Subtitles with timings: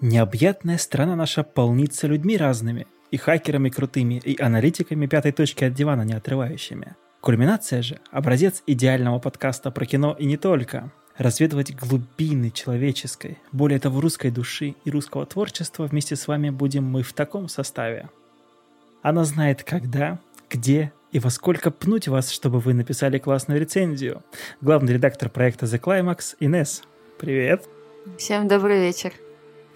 [0.00, 6.02] Необъятная страна наша полнится людьми разными, и хакерами крутыми, и аналитиками пятой точки от дивана
[6.02, 6.96] не отрывающими.
[7.20, 10.90] Кульминация же– образец идеального подкаста про кино и не только.
[11.18, 17.02] Разведывать глубины человеческой, более того, русской души и русского творчества вместе с вами будем мы
[17.02, 18.08] в таком составе.
[19.02, 24.22] Она знает когда, где и во сколько пнуть вас, чтобы вы написали классную рецензию.
[24.62, 26.84] Главный редактор проекта The Climax Инес.
[27.18, 27.68] Привет.
[28.16, 29.12] Всем добрый вечер.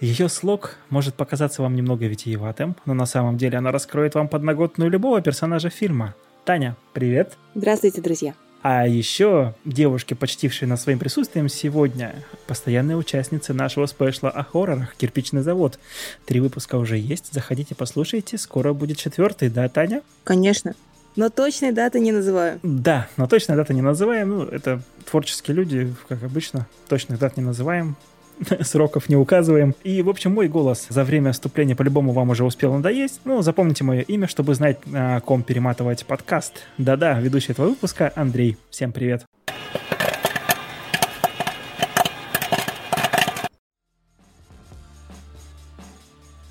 [0.05, 4.91] Ее слог может показаться вам немного витиеватым, но на самом деле она раскроет вам подноготную
[4.91, 6.15] любого персонажа фильма.
[6.45, 7.39] Таня, привет.
[7.55, 8.35] Здравствуйте, друзья.
[8.61, 12.15] А еще девушки, почтившие нас своим присутствием сегодня,
[12.47, 15.79] постоянные участницы нашего спешла о хоррорах «Кирпичный завод».
[16.27, 20.03] Три выпуска уже есть, заходите, послушайте, скоро будет четвертый, да, Таня?
[20.25, 20.75] Конечно.
[21.17, 22.61] Но точной даты не называю.
[22.63, 24.29] Да, но точной даты не называем.
[24.29, 26.67] Ну, это творческие люди, как обычно.
[26.89, 27.97] Точных дат не называем.
[28.61, 29.75] сроков не указываем.
[29.85, 33.21] И, в общем, мой голос за время вступления по-любому вам уже успел надоесть.
[33.25, 36.63] Ну, запомните мое имя, чтобы знать, на ком перематывать подкаст.
[36.79, 38.57] Да-да, ведущий этого выпуска Андрей.
[38.71, 39.25] Всем привет.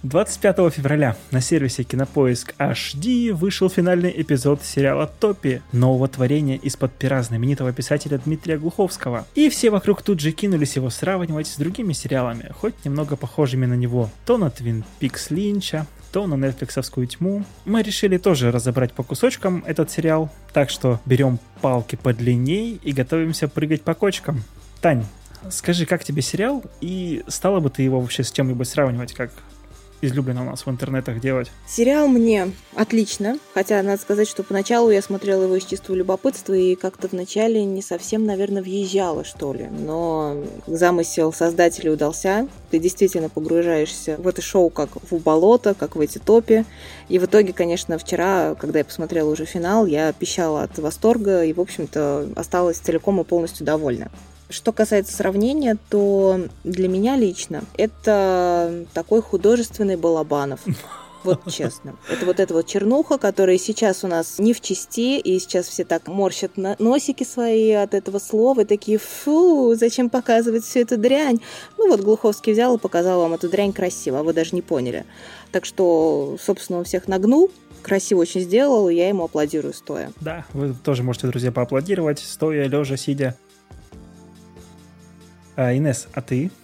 [0.04, 7.24] 25 февраля на сервисе Кинопоиск HD вышел финальный эпизод сериала «Топи» нового творения из-под пера
[7.24, 9.26] знаменитого писателя Дмитрия Глуховского.
[9.34, 13.76] И все вокруг тут же кинулись его сравнивать с другими сериалами, хоть немного похожими на
[13.76, 14.10] него.
[14.26, 17.46] То на Твин Пикс Линча, то на нетфликсовскую тьму.
[17.64, 23.48] Мы решили тоже разобрать по кусочкам этот сериал, так что берем палки подлинней и готовимся
[23.48, 24.44] прыгать по кочкам.
[24.82, 25.06] Тань,
[25.50, 29.32] скажи, как тебе сериал, и стала бы ты его вообще с чем-нибудь сравнивать, как
[30.06, 31.52] излюблено у нас в интернетах делать?
[31.68, 36.76] Сериал мне отлично, хотя надо сказать, что поначалу я смотрела его из чистого любопытства и
[36.76, 39.68] как-то вначале не совсем, наверное, въезжала, что ли.
[39.68, 42.48] Но замысел создателя удался.
[42.72, 46.66] Ты действительно погружаешься в это шоу как в болото, как в эти топи.
[47.10, 51.54] И в итоге, конечно, вчера, когда я посмотрела уже финал, я пищала от восторга и,
[51.54, 54.12] в общем-то, осталась целиком и полностью довольна.
[54.50, 60.62] Что касается сравнения, то для меня лично это такой художественный Балабанов.
[61.24, 61.96] Вот честно.
[62.10, 65.86] Это вот эта вот чернуха, которая сейчас у нас не в чести, и сейчас все
[65.86, 71.40] так морщат носики свои от этого слова, и такие, фу, зачем показывать всю эту дрянь?
[71.78, 75.06] Ну вот Глуховский взял и показал вам эту дрянь красиво, а вы даже не поняли.
[75.52, 77.50] Так что, собственно, он всех нагнул,
[77.84, 80.12] красиво очень сделал, и я ему аплодирую стоя.
[80.20, 83.38] Да, вы тоже можете, друзья, поаплодировать, стоя, лежа, сидя.
[85.56, 86.50] А, Инес, а ты?
[86.50, 86.63] Ну,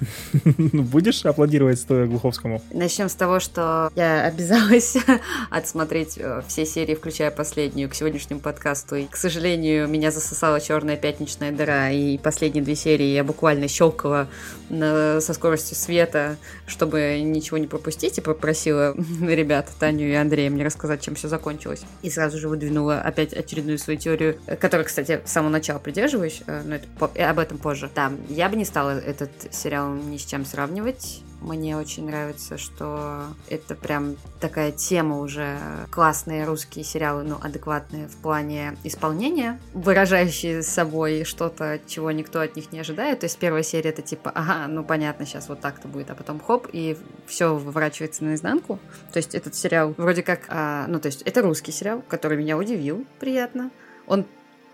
[0.56, 2.62] будешь аплодировать стоя Глуховскому?
[2.72, 4.96] Начнем с того, что я обязалась
[5.50, 8.96] отсмотреть э, все серии, включая последнюю, к сегодняшнему подкасту.
[8.96, 14.28] И, к сожалению, меня засосала черная пятничная дыра, и последние две серии я буквально щелкала
[14.68, 16.36] на, со скоростью света,
[16.66, 21.82] чтобы ничего не пропустить, и попросила ребят, Таню и Андрея, мне рассказать, чем все закончилось.
[22.02, 26.62] И сразу же выдвинула опять очередную свою теорию, которой, кстати, с самого начала придерживаюсь, э,
[26.64, 27.90] но это, об этом позже.
[27.94, 31.22] Да, я бы не стала этот сериал ни с чем сравнивать.
[31.40, 35.58] Мне очень нравится, что это прям такая тема уже
[35.90, 42.72] классные русские сериалы, ну, адекватные в плане исполнения, выражающие собой что-то, чего никто от них
[42.72, 43.20] не ожидает.
[43.20, 46.40] То есть первая серия это типа, ага, ну понятно, сейчас вот так-то будет, а потом
[46.40, 48.78] хоп, и все выворачивается наизнанку.
[49.12, 52.56] То есть этот сериал вроде как, а, ну, то есть это русский сериал, который меня
[52.56, 53.70] удивил приятно.
[54.06, 54.24] Он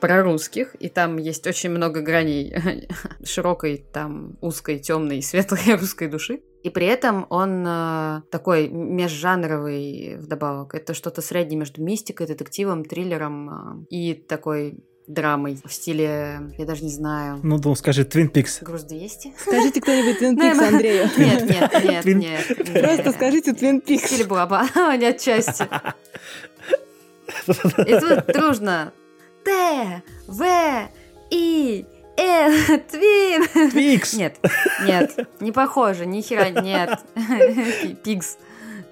[0.03, 2.53] про русских, и там есть очень много граней
[3.25, 6.41] широкой, там, узкой, темной, светлой русской души.
[6.65, 10.75] И при этом он э, такой межжанровый вдобавок.
[10.75, 14.75] Это что-то среднее между мистикой, детективом, триллером э, и такой
[15.07, 17.39] драмой в стиле, я даже не знаю.
[17.45, 18.65] Ну, ну скажи, Twin Peaks.
[18.65, 19.35] Груз 200.
[19.39, 21.09] Скажите кто-нибудь Twin Peaks Андрею.
[21.17, 22.83] Нет, нет, нет, нет.
[22.83, 23.99] Просто скажите Twin Peaks.
[23.99, 24.65] В стиле Блаба,
[24.99, 25.69] не отчасти.
[27.47, 28.93] И тут дружно
[29.45, 30.89] Т, В,
[31.31, 31.85] И,
[32.17, 33.71] Э, Twin.
[33.71, 34.15] Twix.
[34.15, 34.39] Нет,
[34.85, 37.01] нет, не похоже, ни хера, нет.
[38.05, 38.37] Pigs.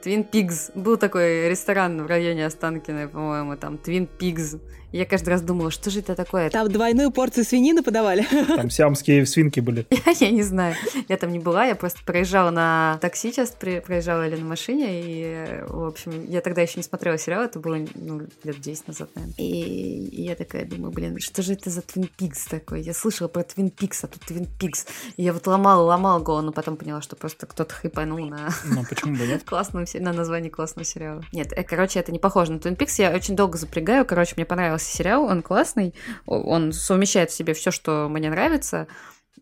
[0.02, 0.70] Twin Pigs.
[0.74, 4.56] Был такой ресторан в районе Останкиной, по-моему, там Twin Pigs.
[4.92, 6.50] Я каждый раз думала, что же это такое?
[6.50, 8.26] Там двойную порцию свинины подавали?
[8.56, 9.86] Там сиамские свинки были.
[9.90, 10.74] Я, я не знаю.
[11.08, 15.64] Я там не была, я просто проезжала на такси часто, проезжала или на машине, и,
[15.68, 19.34] в общем, я тогда еще не смотрела сериал, это было ну, лет 10 назад, наверное.
[19.38, 22.82] И, и я такая думаю, блин, что же это за Твин Пикс такой?
[22.82, 24.86] Я слышала про Твин Пикс, а тут Твин Пикс.
[25.16, 28.50] И я вот ломала, ломала голову, но потом поняла, что просто кто-то хайпанул на...
[28.64, 29.44] Ну, почему бы нет?
[29.50, 31.22] Классном, на название классного сериала.
[31.32, 34.44] Нет, э, короче, это не похоже на Твин Пикс, я очень долго запрягаю, короче, мне
[34.44, 35.94] понравилось понравился сериал, он классный,
[36.26, 38.86] он совмещает в себе все, что мне нравится,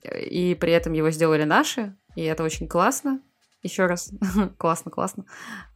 [0.02, 3.20] и при этом его сделали наши, и это очень классно.
[3.62, 4.10] еще раз.
[4.58, 5.24] классно, классно.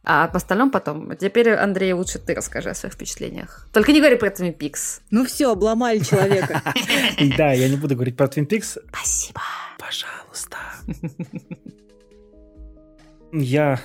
[0.03, 1.15] А по остальном потом.
[1.17, 3.67] Теперь, Андрей, лучше ты расскажи о своих впечатлениях.
[3.73, 5.01] Только не говори про Twin Peaks.
[5.11, 6.61] Ну все, обломали человека.
[7.37, 8.79] Да, я не буду говорить про Twin Peaks.
[8.89, 9.41] Спасибо.
[9.77, 10.57] Пожалуйста.
[13.35, 13.81] Я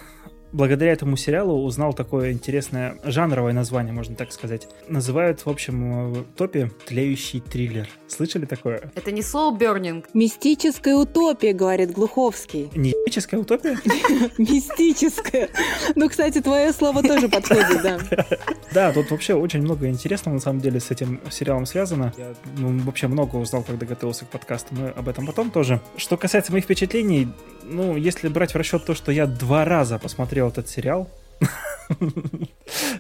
[0.53, 4.69] благодаря этому сериалу узнал такое интересное жанровое название, можно так сказать.
[4.89, 7.89] Называют, в общем, в топе «Тлеющий триллер».
[8.07, 8.91] Слышали такое?
[8.95, 10.05] Это не slow burning.
[10.15, 12.71] Мистическая утопия, говорит Глуховский.
[12.75, 13.79] Не мистическая утопия?
[14.39, 15.49] Мистическая.
[15.95, 17.99] Ну, кстати, твое слово тоже подходит, да.
[18.73, 22.13] Да, тут вообще очень много интересного, на самом деле, с этим сериалом связано.
[22.19, 25.81] Я ну, вообще много узнал, когда готовился к подкасту, мы об этом потом тоже.
[25.97, 27.29] Что касается моих впечатлений,
[27.69, 31.09] ну, если брать в расчет то, что я два раза посмотрел этот сериал,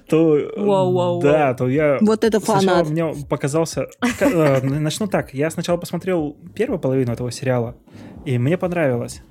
[0.08, 2.88] то Вау, вау, да, то я Вот это сначала фанат.
[2.90, 3.88] мне показался.
[4.20, 5.34] э, Начну так.
[5.34, 7.76] Я сначала посмотрел первую половину этого сериала,
[8.24, 9.22] и мне понравилось.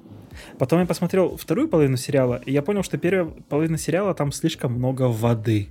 [0.60, 4.74] Потом я посмотрел вторую половину сериала, и я понял, что первая половина сериала там слишком
[4.74, 5.70] много воды.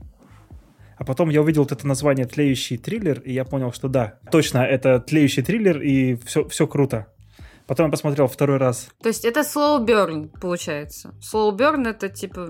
[0.99, 4.59] А потом я увидел вот это название «Тлеющий триллер», и я понял, что да, точно,
[4.65, 7.07] это тлеющий триллер, и все, все круто.
[7.67, 8.89] Потом я посмотрел второй раз.
[9.03, 11.15] То есть это slow burn, получается.
[11.21, 12.49] Slow burn это типа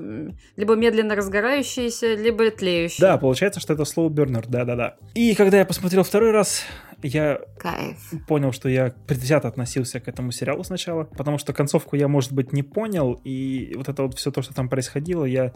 [0.57, 3.01] либо медленно разгорающийся, либо тлеющий.
[3.01, 4.97] Да, получается, что это slow burner, да-да-да.
[5.15, 6.65] И когда я посмотрел второй раз,
[7.03, 7.99] я Кайф.
[8.27, 12.53] понял, что я предвзято относился к этому сериалу сначала, потому что концовку я, может быть,
[12.53, 15.53] не понял, и вот это вот все то, что там происходило, я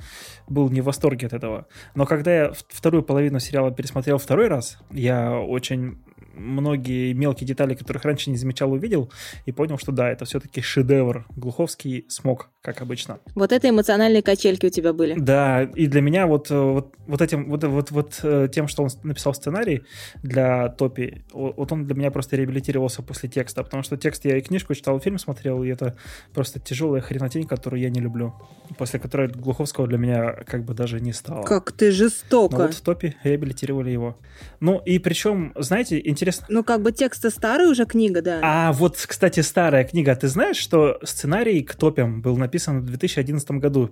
[0.49, 1.67] был не в восторге от этого.
[1.95, 5.99] Но когда я вторую половину сериала пересмотрел второй раз, я очень
[6.41, 9.13] многие мелкие детали, которых раньше не замечал, увидел,
[9.47, 11.27] и понял, что да, это все-таки шедевр.
[11.37, 13.21] Глуховский смог, как обычно.
[13.35, 15.15] Вот это эмоциональные качельки у тебя были.
[15.19, 18.83] Да, и для меня вот, э, вот, вот этим, вот, вот, вот э, тем, что
[18.83, 19.83] он написал сценарий
[20.23, 24.43] для Топи, вот он для меня просто реабилитировался после текста, потому что текст я и
[24.43, 25.97] книжку читал, и фильм смотрел, и это
[26.35, 28.35] просто тяжелая хренотень, которую я не люблю,
[28.77, 31.45] после которой Глуховского для меня как бы даже не стало.
[31.45, 32.57] Как ты Но жестоко.
[32.57, 34.19] вот в Топе реабилитировали его.
[34.61, 38.41] Ну, и причем, знаете, интересно, Ну, как бы текст-то старая уже книга, да.
[38.43, 40.15] а вот, кстати, старая книга.
[40.15, 42.50] Ты знаешь, что сценарий к топям был написан
[42.81, 43.91] в 2011 году?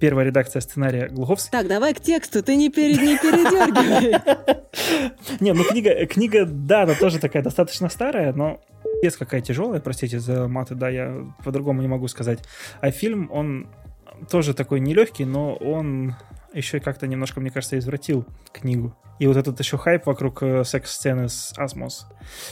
[0.00, 1.50] Первая редакция сценария Глуховский.
[1.52, 4.20] Так, давай к тексту, ты не, пере- не передергивай.
[5.40, 8.60] Не, ну книга, книга, да, она тоже такая достаточно старая, но
[9.00, 12.40] пес какая тяжелая, простите за маты, да, я по-другому не могу сказать.
[12.80, 13.68] А фильм, он
[14.30, 16.16] тоже такой нелегкий, но он
[16.52, 18.96] еще и как-то немножко, мне кажется, извратил книгу.
[19.18, 22.06] И вот этот еще хайп вокруг э, секс-сцены с Асмос.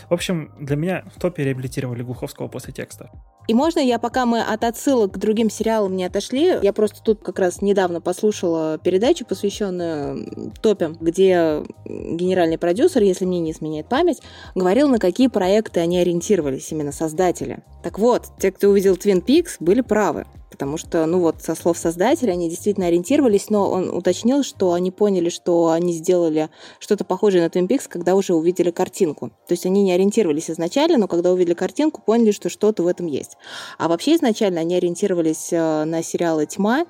[0.08, 3.10] В общем, для меня в топе реабилитировали Глуховского после текста.
[3.48, 7.22] И можно я, пока мы от отсылок к другим сериалам не отошли, я просто тут
[7.22, 14.20] как раз недавно послушала передачу, посвященную топям, где генеральный продюсер, если мне не изменяет память,
[14.54, 17.62] говорил, на какие проекты они ориентировались, именно создатели.
[17.82, 20.24] Так вот, те, кто увидел Twin Peaks, были правы.
[20.52, 24.90] Потому что, ну вот, со слов создателя, они действительно ориентировались, но он уточнил, что они
[24.90, 29.30] поняли, что они сделали что-то похожее на Twin Peaks, когда уже увидели картинку.
[29.48, 33.06] То есть они не ориентировались изначально, но когда увидели картинку, поняли, что что-то в этом
[33.06, 33.38] есть.
[33.78, 36.84] А вообще изначально они ориентировались э, на сериалы «Тьма»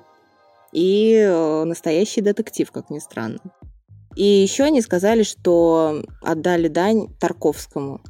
[0.73, 3.39] и э, «Настоящий детектив», как ни странно.
[4.17, 8.01] И еще они сказали, что отдали дань Тарковскому.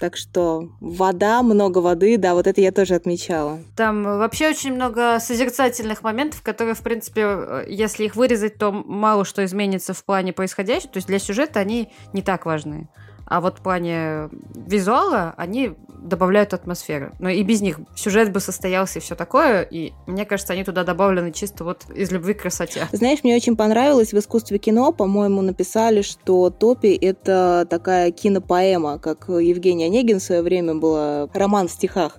[0.00, 3.60] Так что вода, много воды, да, вот это я тоже отмечала.
[3.76, 9.44] Там вообще очень много созерцательных моментов, которые, в принципе, если их вырезать, то мало что
[9.44, 10.90] изменится в плане происходящего.
[10.90, 12.88] То есть для сюжета они не так важны.
[13.26, 17.12] А вот в плане визуала они добавляют атмосферы.
[17.18, 19.62] Но и без них сюжет бы состоялся и все такое.
[19.62, 22.88] И мне кажется, они туда добавлены чисто вот из любви к красоте.
[22.92, 29.28] Знаешь, мне очень понравилось в искусстве кино, по-моему, написали, что Топи— это такая кинопоэма, как
[29.28, 32.18] Евгений Онегин в свое время была роман в стихах.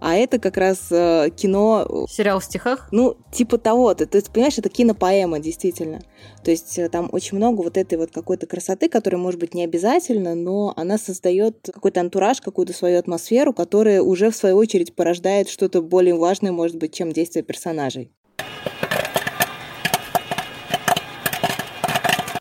[0.00, 2.88] А это как раз э, кино Сериал в стихах.
[2.92, 3.94] Ну, типа того.
[3.94, 6.00] Ты, ты понимаешь, это кинопоэма, действительно.
[6.44, 9.64] То есть э, там очень много вот этой вот какой-то красоты, которая, может быть, не
[9.64, 15.48] обязательно, но она создает какой-то антураж, какую-то свою атмосферу, которая уже, в свою очередь, порождает
[15.48, 18.12] что-то более важное, может быть, чем действия персонажей.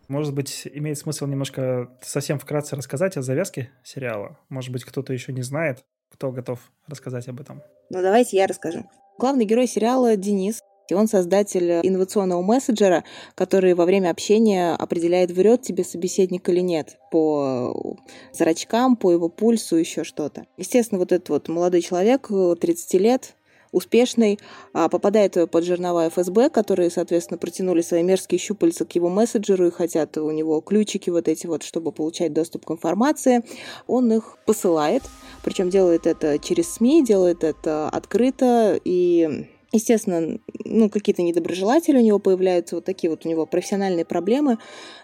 [0.08, 4.38] Может быть, имеет смысл немножко совсем вкратце рассказать о завязке сериала.
[4.50, 7.62] Может быть, кто-то еще не знает, кто готов рассказать об этом.
[7.90, 8.90] Ну, давайте я расскажу.
[9.18, 10.62] Главный герой сериала Денис.
[10.90, 13.04] И он создатель инновационного мессенджера,
[13.36, 17.98] который во время общения определяет, врет тебе собеседник или нет, по
[18.32, 20.46] зрачкам, по его пульсу, еще что-то.
[20.56, 23.36] Естественно, вот этот вот молодой человек, 30 лет,
[23.72, 24.40] успешный,
[24.74, 29.72] а, попадает под жернова ФСБ, которые, соответственно, протянули свои мерзкие щупальца к его мессенджеру и
[29.72, 33.44] хотят у него ключики вот эти вот, чтобы получать доступ к информации.
[33.88, 35.04] Он их посылает,
[35.44, 42.20] причем делает это через СМИ, делает это открыто и Естественно, ну, какие-то недоброжелатели у него
[42.20, 44.58] появляются, вот такие вот у него профессиональные проблемы.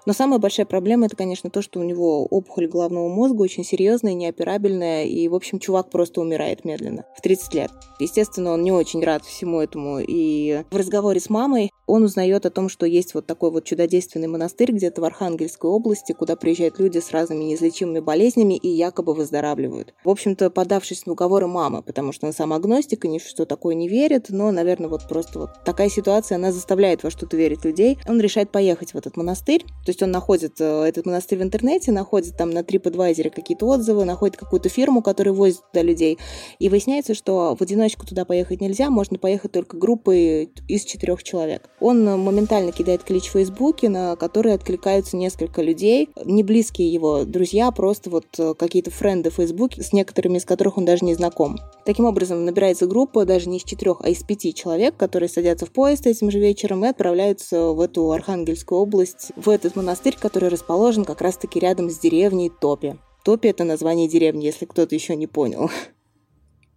[0.06, 4.14] Но самая большая проблема это, конечно, то, что у него опухоль головного мозга очень серьезная,
[4.14, 7.72] неоперабельная, и, в общем, чувак просто умирает медленно в 30 лет.
[8.00, 10.00] Естественно, он не очень рад всему этому.
[10.00, 14.28] И в разговоре с мамой он узнает о том, что есть вот такой вот чудодейственный
[14.28, 19.94] монастырь где-то в Архангельской области, куда приезжают люди с разными неизлечимыми болезнями и якобы выздоравливают.
[20.04, 23.88] В общем-то, подавшись на уговоры мамы, потому что она сама агностика, ни что такое не
[23.88, 27.98] верит, но, наверное, вот просто вот такая ситуация, она заставляет во что-то верить людей.
[28.08, 31.92] Он решает поехать в этот монастырь, то есть он находит э, этот монастырь в интернете,
[31.92, 36.18] находит там на TripAdvisor какие-то отзывы, находит какую-то фирму, которая возит туда людей,
[36.60, 41.70] и выясняется, что в одиночку туда поехать нельзя, можно поехать только группой из четырех человек.
[41.80, 47.72] Он моментально кидает клич в Фейсбуке, на который откликаются несколько людей, не близкие его друзья,
[47.72, 51.58] просто вот э, какие-то френды в Фейсбуке, с некоторыми из которых он даже не знаком.
[51.86, 55.72] Таким образом, набирается группа даже не из четырех, а из пяти человек, которые садятся в
[55.72, 61.06] поезд этим же вечером и отправляются в эту Архангельскую область, в этот монастырь, который расположен
[61.06, 62.98] как раз-таки рядом с деревней Топи.
[63.24, 65.70] Топи— это название деревни, если кто-то еще не понял.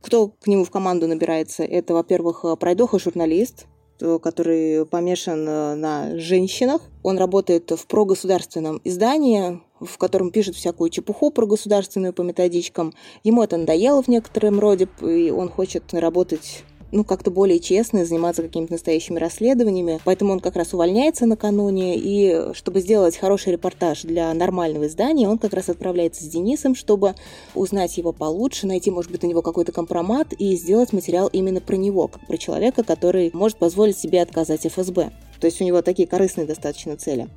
[0.03, 1.65] Кто к нему в команду набирается?
[1.65, 3.67] Это, во-первых, пройдоха-журналист,
[4.01, 6.83] Э, который помешан э, на женщинах.
[7.03, 12.93] Он работает в прогосударственном издании, в котором пишет всякую чепуху про государственную по методичкам.
[13.25, 18.43] Ему это надоело в некотором роде, и он хочет работать ну, как-то более честно заниматься
[18.43, 20.01] какими-то настоящими расследованиями.
[20.05, 25.39] Поэтому он как раз увольняется накануне, и чтобы сделать хороший репортаж для нормального издания, он
[25.39, 27.15] как раз отправляется с Денисом, чтобы
[27.55, 31.77] узнать его получше, найти, может быть, у него какой-то компромат и сделать материал именно про
[31.77, 35.11] него, как про человека, который может позволить себе отказать ФСБ.
[35.41, 37.29] То есть у него такие корыстные достаточно цели.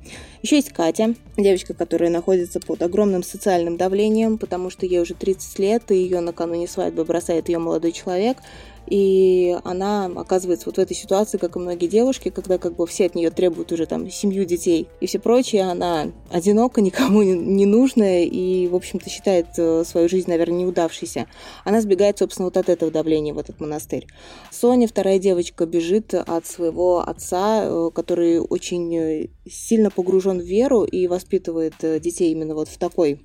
[0.42, 5.58] Еще есть Катя, девочка, которая находится под огромным социальным давлением, потому что ей уже 30
[5.58, 8.38] лет, и ее накануне свадьбы бросает ее молодой человек
[8.90, 13.06] и она оказывается вот в этой ситуации, как и многие девушки, когда как бы все
[13.06, 18.24] от нее требуют уже там семью детей и все прочее, она одинока, никому не нужная
[18.24, 21.26] и, в общем-то, считает э, свою жизнь, наверное, неудавшейся.
[21.64, 24.06] Она сбегает, собственно, вот от этого давления в этот монастырь.
[24.50, 30.82] Соня, вторая девочка, бежит от своего отца, э, который очень э, сильно погружен в веру
[30.82, 33.20] и воспитывает детей именно вот в такой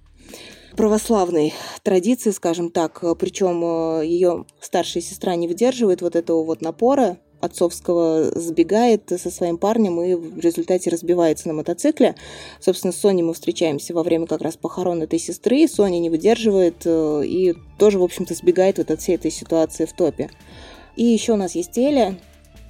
[0.76, 1.54] православной
[1.84, 3.04] традиции, скажем так.
[3.20, 9.58] Причем э, ее старшая сестра не выдерживает вот этого вот напора отцовского, сбегает со своим
[9.58, 12.16] парнем и в результате разбивается на мотоцикле.
[12.60, 15.68] Собственно, с Соней мы встречаемся во время как раз похорон этой сестры.
[15.68, 19.94] Соня не выдерживает э, и тоже, в общем-то, сбегает вот от всей этой ситуации в
[19.94, 20.30] топе.
[20.96, 22.18] И еще у нас есть Эля,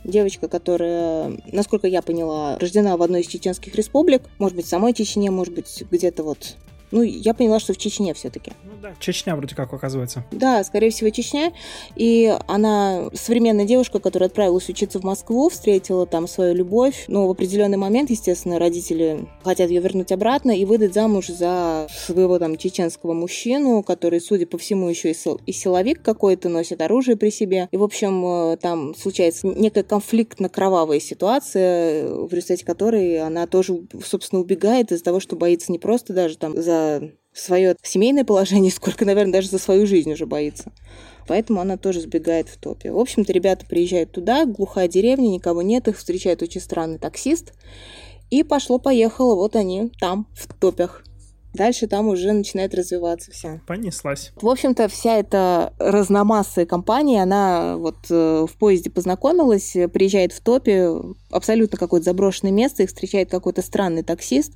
[0.04, 4.94] девочка, которая, насколько я поняла, рождена в одной из чеченских республик, может быть, в самой
[4.94, 6.56] Чечне, может быть, где-то вот
[6.96, 8.54] ну, я поняла, что в Чечне все-таки.
[8.64, 10.24] Ну да, Чечня вроде как оказывается.
[10.32, 11.52] Да, скорее всего, Чечня.
[11.98, 17.04] И она современная девушка, которая отправилась учиться в Москву, встретила там свою любовь.
[17.10, 22.40] Но в определенный момент, естественно, родители хотят ее вернуть обратно и выдать замуж за своего
[22.40, 27.68] там чеченского мужчину, который, судя по всему, еще и, силовик какой-то, носит оружие при себе.
[27.74, 34.42] И, в общем, э, там случается некая конфликтно-кровавая ситуация, в результате которой она тоже, собственно,
[34.42, 36.85] убегает из-за того, что боится не просто даже там за
[37.34, 40.72] свое семейное положение, сколько, наверное, даже за свою жизнь уже боится.
[41.28, 42.92] Поэтому она тоже сбегает в топе.
[42.92, 47.54] В общем-то, ребята приезжают туда, глухая деревня, никого нет, их встречает очень странный таксист.
[48.30, 51.04] И пошло-поехало, вот они там, в топях.
[51.56, 53.62] Дальше там уже начинает развиваться вся.
[53.66, 54.34] Понеслась.
[54.36, 60.92] В общем-то, вся эта разномассая компания, она вот э, в поезде познакомилась, приезжает в топе,
[61.32, 64.52] абсолютно какое-то заброшенное место, их встречает какой-то странный таксист,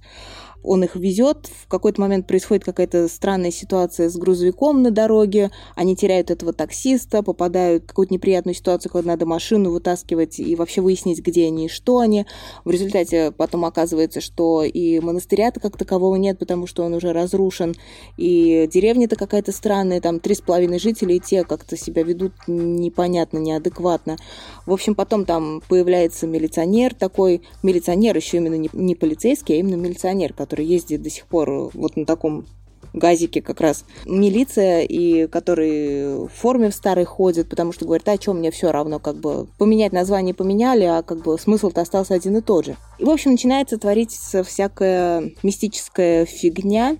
[0.63, 5.95] он их везет, в какой-то момент происходит какая-то странная ситуация с грузовиком на дороге, они
[5.95, 11.21] теряют этого таксиста, попадают в какую-то неприятную ситуацию, когда надо машину вытаскивать и вообще выяснить,
[11.21, 12.25] где они и что они.
[12.65, 17.75] В результате потом оказывается, что и монастыря-то как такового нет, потому что он уже разрушен,
[18.17, 23.37] и деревня-то какая-то странная, там три с половиной жителей, и те как-то себя ведут непонятно,
[23.37, 24.17] неадекватно.
[24.65, 29.75] В общем, потом там появляется милиционер такой, милиционер еще именно не, не полицейский, а именно
[29.75, 32.45] милиционер, который ездит до сих пор вот на таком
[32.93, 38.15] газике как раз милиция, и который в форме в старой ходит, потому что говорит, а
[38.15, 42.37] что мне все равно, как бы поменять название поменяли, а как бы смысл-то остался один
[42.37, 42.77] и тот же.
[42.97, 46.97] И, в общем, начинается твориться всякая мистическая фигня,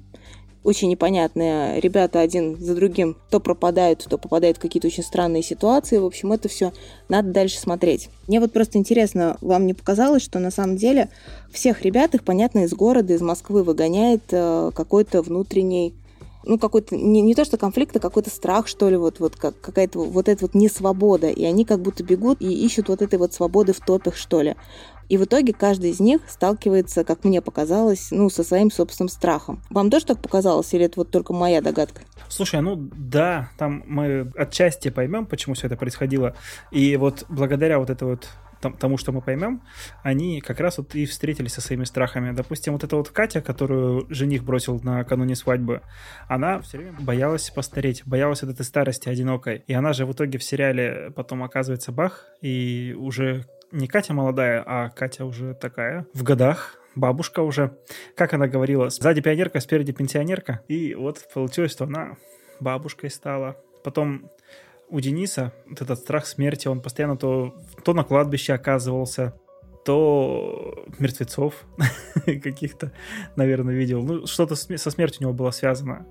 [0.63, 1.79] очень непонятные.
[1.79, 5.97] Ребята один за другим то пропадают, то попадают в какие-то очень странные ситуации.
[5.97, 6.73] В общем, это все
[7.07, 8.09] надо дальше смотреть.
[8.27, 11.09] Мне вот просто интересно, вам не показалось, что на самом деле
[11.51, 15.93] всех ребят их, понятно, из города, из Москвы выгоняет э, какой-то внутренний
[16.45, 19.59] ну, какой-то, не, не то что конфликт, а какой-то страх, что ли, вот, вот как,
[19.59, 21.29] какая-то вот эта вот несвобода.
[21.29, 24.55] И они как будто бегут и ищут вот этой вот свободы в топях, что ли.
[25.09, 29.61] И в итоге каждый из них сталкивается, как мне показалось, ну, со своим собственным страхом.
[29.69, 32.01] Вам тоже так показалось, или это вот только моя догадка?
[32.29, 36.35] Слушай, ну да, там мы отчасти поймем, почему все это происходило.
[36.71, 38.29] И вот благодаря вот этой вот
[38.79, 39.61] тому, что мы поймем,
[40.03, 42.31] они как раз вот и встретились со своими страхами.
[42.35, 45.81] Допустим, вот эта вот Катя, которую жених бросил накануне свадьбы,
[46.27, 49.63] она все время боялась постареть, боялась от этой старости одинокой.
[49.67, 54.63] И она же в итоге в сериале потом оказывается бах, и уже не Катя молодая,
[54.65, 57.77] а Катя уже такая в годах, бабушка уже.
[58.15, 60.61] Как она говорила, сзади пионерка, спереди пенсионерка.
[60.67, 62.17] И вот получилось, что она
[62.59, 63.57] бабушкой стала.
[63.83, 64.29] Потом
[64.89, 69.33] у Дениса вот этот страх смерти, он постоянно то, то на кладбище оказывался,
[69.85, 71.65] то мертвецов
[72.25, 72.91] каких-то,
[73.35, 74.03] наверное, видел.
[74.03, 76.05] Ну, что-то со смертью у него было связано.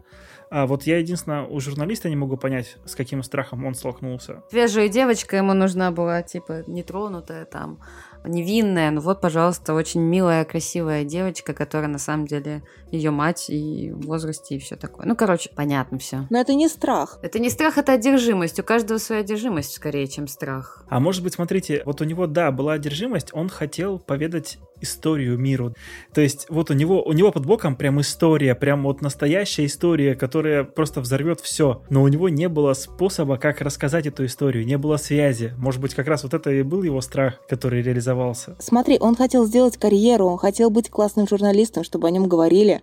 [0.50, 4.42] А вот я единственное, у журналиста не могу понять, с каким страхом он столкнулся.
[4.50, 7.80] Свежая девочка ему нужна была, типа, нетронутая там,
[8.24, 8.90] невинная.
[8.90, 14.06] Ну вот, пожалуйста, очень милая, красивая девочка, которая на самом деле ее мать и в
[14.06, 15.06] возрасте и все такое.
[15.06, 16.26] Ну, короче, понятно все.
[16.30, 17.18] Но это не страх.
[17.22, 18.58] Это не страх, это одержимость.
[18.60, 20.84] У каждого своя одержимость скорее, чем страх.
[20.88, 25.74] А может быть, смотрите, вот у него, да, была одержимость, он хотел поведать историю миру.
[26.14, 30.14] То есть вот у него, у него под боком прям история, прям вот настоящая история,
[30.14, 31.82] которая просто взорвет все.
[31.90, 35.54] Но у него не было способа, как рассказать эту историю, не было связи.
[35.58, 38.56] Может быть, как раз вот это и был его страх, который реализовался.
[38.58, 42.82] Смотри, он хотел сделать карьеру, он хотел быть классным журналистом, чтобы о нем говорили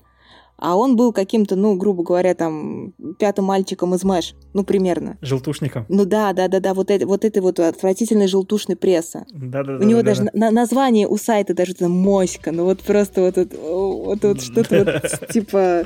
[0.58, 5.18] а он был каким-то, ну, грубо говоря, там, пятым мальчиком из Мэш, ну, примерно.
[5.22, 5.86] Желтушником.
[5.90, 9.26] Ну да, да, да, да, вот, это, вот этой вот отвратительной желтушной прессы.
[9.32, 9.86] Да, да, у да.
[9.86, 10.30] него да, даже да.
[10.34, 14.84] На, название у сайта даже это моська, ну вот просто вот, это, вот, вот что-то
[14.86, 15.86] вот типа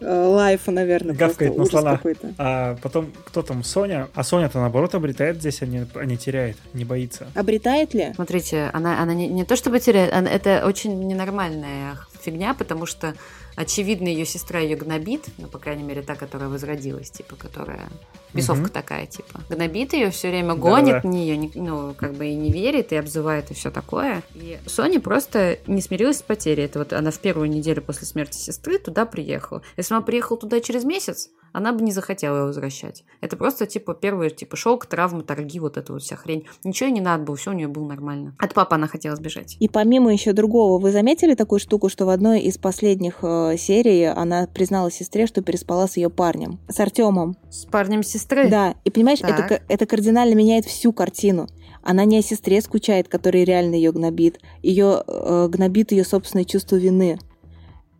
[0.00, 1.14] э, лайфа, наверное.
[1.14, 2.00] Гавкает на слона.
[2.38, 3.64] А потом кто там?
[3.64, 4.08] Соня?
[4.14, 7.26] А Соня-то наоборот обретает здесь, а не, а не теряет, не боится.
[7.34, 8.12] Обретает ли?
[8.14, 13.14] Смотрите, она, она не, не то чтобы теряет, она, это очень ненормальная фигня, потому что
[13.56, 17.88] очевидно, ее сестра ее гнобит, ну, по крайней мере, та, которая возродилась, типа, которая
[18.32, 18.72] бесовка угу.
[18.72, 19.40] такая, типа.
[19.48, 21.08] Гнобит ее, все время гонит Да-да.
[21.08, 24.22] нее, не, ну, как бы и не верит, и обзывает, и все такое.
[24.34, 26.64] И Соня просто не смирилась с потерей.
[26.64, 29.62] Это вот она в первую неделю после смерти сестры туда приехала.
[29.76, 33.04] Если бы она приехала туда через месяц, она бы не захотела его возвращать.
[33.22, 36.44] Это просто, типа, первый, типа, шелк, травмы, торги, вот эта вот вся хрень.
[36.64, 38.36] Ничего ей не надо было, все у нее было нормально.
[38.38, 39.56] От папы она хотела сбежать.
[39.58, 44.04] И помимо еще другого, вы заметили такую штуку, что в одной из последних э, серий
[44.04, 47.36] она признала сестре, что переспала с ее парнем, с Артемом.
[47.50, 48.48] С парнем сестры?
[48.48, 48.74] Да.
[48.84, 51.48] И понимаешь, это, это кардинально меняет всю картину.
[51.82, 54.40] Она не о сестре скучает, которая реально ее гнобит.
[54.62, 57.18] Ее э, гнобит ее собственное чувство вины.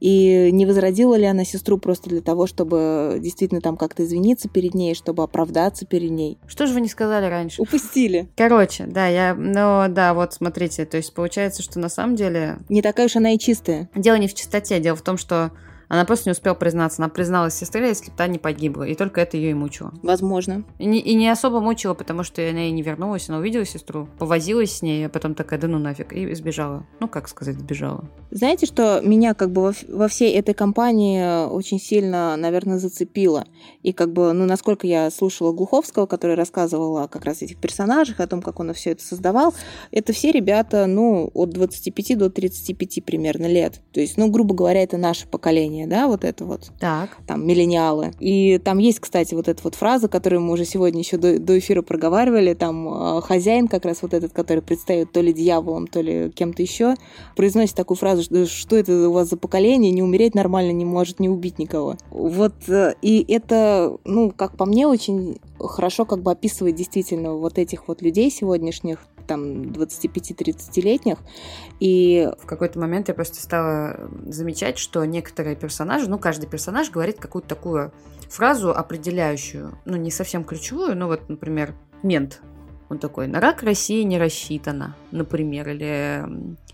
[0.00, 4.74] И не возродила ли она сестру просто для того, чтобы действительно там как-то извиниться перед
[4.74, 6.38] ней, чтобы оправдаться перед ней?
[6.46, 7.62] Что же вы не сказали раньше?
[7.62, 8.28] Упустили.
[8.36, 9.34] Короче, да, я...
[9.34, 12.58] Ну, да, вот смотрите, то есть получается, что на самом деле...
[12.68, 13.88] Не такая уж она и чистая.
[13.94, 15.52] Дело не в чистоте, дело в том, что
[15.88, 17.02] она просто не успела признаться.
[17.02, 18.84] Она призналась сестре, если бы та не погибла.
[18.84, 19.92] И только это ее и мучило.
[20.02, 20.64] Возможно.
[20.78, 23.28] И не, и не особо мучила, потому что она и не вернулась.
[23.28, 26.86] Она увидела сестру, повозилась с ней, а потом такая, да ну нафиг, и сбежала.
[27.00, 28.04] Ну, как сказать, сбежала.
[28.30, 33.44] Знаете, что меня как бы во, во всей этой компании очень сильно, наверное, зацепило?
[33.82, 38.20] И как бы, ну, насколько я слушала Глуховского, который рассказывал о как раз этих персонажах,
[38.20, 39.54] о том, как он все это создавал,
[39.92, 43.82] это все ребята, ну, от 25 до 35 примерно лет.
[43.92, 46.70] То есть, ну, грубо говоря, это наше поколение поколение, да, вот это вот.
[46.78, 47.10] Так.
[47.26, 48.12] Там, миллениалы.
[48.20, 51.58] И там есть, кстати, вот эта вот фраза, которую мы уже сегодня еще до, до
[51.58, 56.00] эфира проговаривали, там э, хозяин как раз вот этот, который предстает то ли дьяволом, то
[56.00, 56.94] ли кем-то еще,
[57.36, 61.20] произносит такую фразу, что, что это у вас за поколение, не умереть нормально не может,
[61.20, 61.96] не убить никого.
[62.10, 67.58] Вот, э, и это, ну, как по мне, очень хорошо как бы описывает действительно вот
[67.58, 71.18] этих вот людей сегодняшних, там 25-30-летних.
[71.80, 77.18] И в какой-то момент я просто стала замечать, что некоторые персонажи, ну, каждый персонаж говорит
[77.18, 77.92] какую-то такую
[78.28, 82.40] фразу определяющую, ну, не совсем ключевую, ну, вот, например, мент.
[82.88, 86.24] Он такой, на рак России не рассчитана, например, или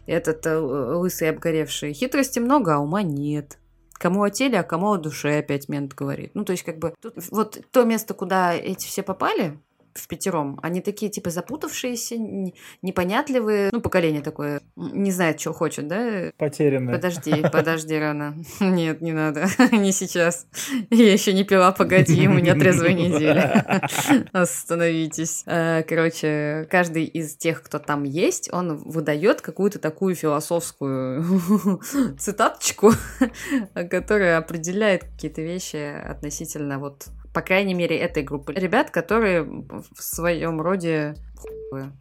[0.07, 1.95] этот э, лысый обгоревший.
[1.95, 3.59] Хитрости много, а ума нет.
[3.95, 6.33] Кому о теле, а кому о душе, опять мент говорит.
[6.35, 9.59] Ну, то есть, как бы, тут, вот то место, куда эти все попали,
[9.94, 10.59] в пятером.
[10.62, 12.16] Они такие, типа, запутавшиеся,
[12.83, 13.70] непонятливые.
[13.72, 16.33] Ну, поколение такое, не знает, что хочет, да?
[16.37, 16.94] Потерянное.
[16.94, 18.37] Подожди, подожди, рано.
[18.61, 19.46] Нет, не надо.
[19.72, 20.46] Не сейчас.
[20.90, 23.83] Я еще не пила, погоди, у меня трезвая неделя.
[24.33, 25.42] Остановитесь.
[25.46, 31.81] Э, короче, каждый из тех, кто там есть, он выдает какую-то такую философскую
[32.18, 32.92] цитаточку,
[33.74, 40.61] которая определяет какие-то вещи относительно вот по крайней мере, этой группы ребят, которые в своем
[40.61, 41.16] роде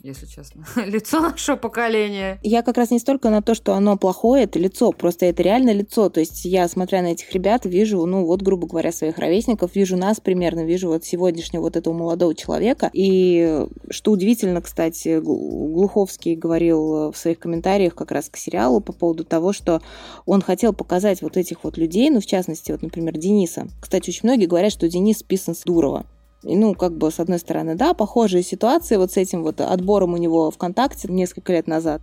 [0.04, 0.66] если честно.
[0.86, 2.40] лицо нашего поколения.
[2.44, 5.72] Я как раз не столько на то, что оно плохое, это лицо, просто это реально
[5.72, 6.10] лицо.
[6.10, 9.98] То есть я, смотря на этих ребят, вижу, ну вот, грубо говоря, своих ровесников, вижу
[9.98, 12.90] нас примерно, вижу вот сегодняшнего вот этого молодого человека.
[12.94, 19.24] И что удивительно, кстати, Глуховский говорил в своих комментариях как раз к сериалу по поводу
[19.24, 19.82] того, что
[20.26, 23.68] он хотел показать вот этих вот людей, ну, в частности, вот, например, Дениса.
[23.82, 26.06] Кстати, очень многие говорят, что Денис списан с Дурова.
[26.44, 30.14] И, ну, как бы, с одной стороны, да, похожие ситуации вот с этим вот отбором
[30.14, 32.02] у него ВКонтакте несколько лет назад.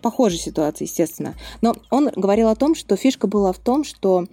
[0.00, 1.34] Похожая ситуация, естественно.
[1.60, 4.26] Но он говорил о том, что фишка была в том, что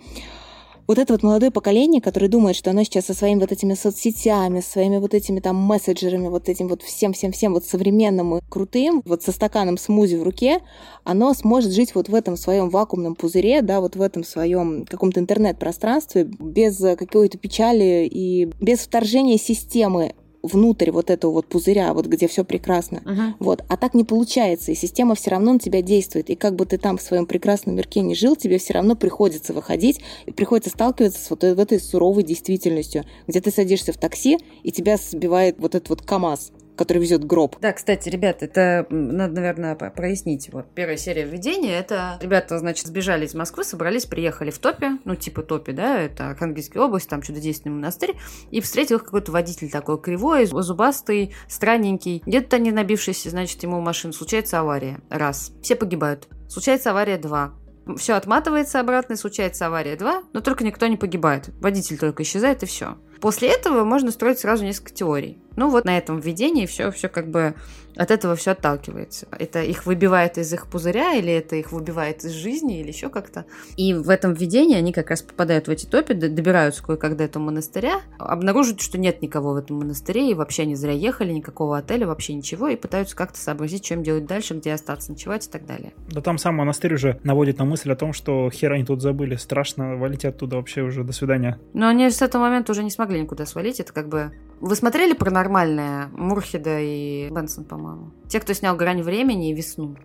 [0.90, 4.60] вот это вот молодое поколение, которое думает, что оно сейчас со своими вот этими соцсетями,
[4.60, 9.32] своими вот этими там мессенджерами, вот этим вот всем-всем-всем вот современным и крутым, вот со
[9.32, 10.62] стаканом смузи в руке,
[11.04, 15.20] оно сможет жить вот в этом своем вакуумном пузыре, да, вот в этом своем каком-то
[15.20, 22.28] интернет-пространстве без какой-то печали и без вторжения системы внутрь вот этого вот пузыря, вот где
[22.28, 23.02] все прекрасно.
[23.06, 23.34] Uh-huh.
[23.40, 23.64] Вот.
[23.68, 26.30] А так не получается, и система все равно на тебя действует.
[26.30, 29.54] И как бы ты там в своем прекрасном мирке не жил, тебе все равно приходится
[29.54, 34.72] выходить, и приходится сталкиваться с вот этой суровой действительностью, где ты садишься в такси, и
[34.72, 37.58] тебя сбивает вот этот вот КАМАЗ который везет гроб.
[37.60, 40.50] Да, кстати, ребят, это надо, наверное, прояснить.
[40.54, 45.16] Вот первая серия введения, это ребята, значит, сбежали из Москвы, собрались, приехали в Топе, ну,
[45.16, 48.16] типа Топе, да, это Архангельская область, там чудодейственный монастырь,
[48.50, 54.14] и встретил их какой-то водитель такой кривой, зубастый, странненький, где-то не набившийся, значит, ему машину.
[54.14, 55.02] Случается авария.
[55.10, 55.52] Раз.
[55.62, 56.30] Все погибают.
[56.48, 57.18] Случается авария.
[57.18, 57.60] Два
[57.98, 61.50] все отматывается обратно, и случается авария 2, но только никто не погибает.
[61.60, 62.98] Водитель только исчезает, и все.
[63.20, 65.42] После этого можно строить сразу несколько теорий.
[65.60, 67.54] Ну вот на этом введении все, все как бы
[67.98, 69.28] от этого все отталкивается.
[69.38, 73.44] Это их выбивает из их пузыря, или это их выбивает из жизни, или еще как-то.
[73.76, 77.44] И в этом введении они как раз попадают в эти топи, добираются кое-как до этого
[77.44, 82.08] монастыря, обнаруживают, что нет никого в этом монастыре, и вообще не зря ехали, никакого отеля,
[82.08, 85.92] вообще ничего, и пытаются как-то сообразить, им делать дальше, где остаться, ночевать и так далее.
[86.10, 89.36] Да там сам монастырь уже наводит на мысль о том, что хер они тут забыли,
[89.36, 91.60] страшно валить оттуда вообще уже, до свидания.
[91.74, 94.32] Но они с этого момента уже не смогли никуда свалить, это как бы...
[94.62, 98.12] Вы смотрели «Паранормальное» Мурхеда и Бенсон, по-моему?
[98.28, 99.96] Те, кто снял «Грань времени» и «Весну».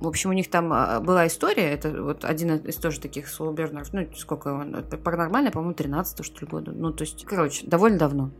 [0.00, 3.92] В общем, у них там а, была история, это вот один из тоже таких Солбернеров,
[3.92, 6.72] ну, сколько он, паранормально, по-моему, 13 что ли, года.
[6.72, 8.30] Ну, то есть, короче, довольно давно.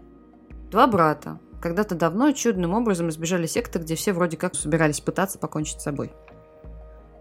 [0.70, 5.80] Два брата когда-то давно чудным образом избежали секты, где все вроде как собирались пытаться покончить
[5.80, 6.12] с собой.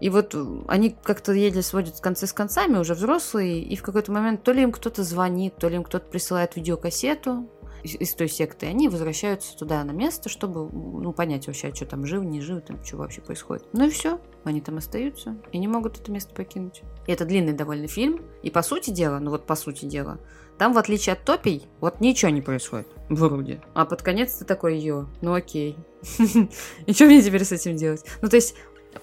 [0.00, 0.34] И вот
[0.66, 4.62] они как-то еле сводят концы с концами, уже взрослые, и в какой-то момент то ли
[4.62, 7.50] им кто-то звонит, то ли им кто-то присылает видеокассету,
[7.82, 12.22] из той секты, они возвращаются туда на место, чтобы ну, понять вообще, что там жив,
[12.22, 13.66] не жив, там что вообще происходит.
[13.72, 16.82] Ну и все, они там остаются и не могут это место покинуть.
[17.06, 20.18] И это длинный довольно фильм, и по сути дела, ну вот по сути дела,
[20.60, 22.86] там, в отличие от топий, вот ничего не происходит.
[23.08, 23.62] Вроде.
[23.72, 25.74] А под конец ты такой, ё, ну окей.
[26.86, 28.04] И что мне теперь с этим делать?
[28.20, 28.54] Ну, то есть,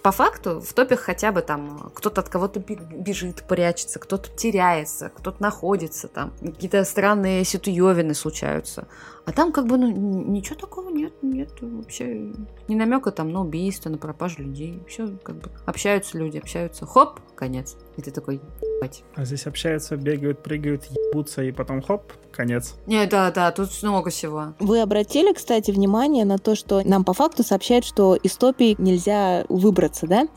[0.01, 5.41] по факту в топе хотя бы там кто-то от кого-то бежит, прячется, кто-то теряется, кто-то
[5.41, 8.87] находится там, какие-то странные ситуевины случаются.
[9.27, 12.31] А там как бы, ну, ничего такого нет, нет вообще.
[12.69, 14.81] Ни намека там на убийство, на пропажу людей.
[14.87, 16.85] Все как бы общаются люди, общаются.
[16.85, 17.75] Хоп, конец.
[17.97, 18.39] И ты такой,
[18.77, 19.03] ебать.
[19.15, 22.75] А здесь общаются, бегают, прыгают, ебутся, и потом хоп, конец.
[22.85, 24.53] Не, да, да, тут много всего.
[24.59, 29.45] Вы обратили, кстати, внимание на то, что нам по факту сообщают, что из топий нельзя
[29.49, 30.27] выбраться, да?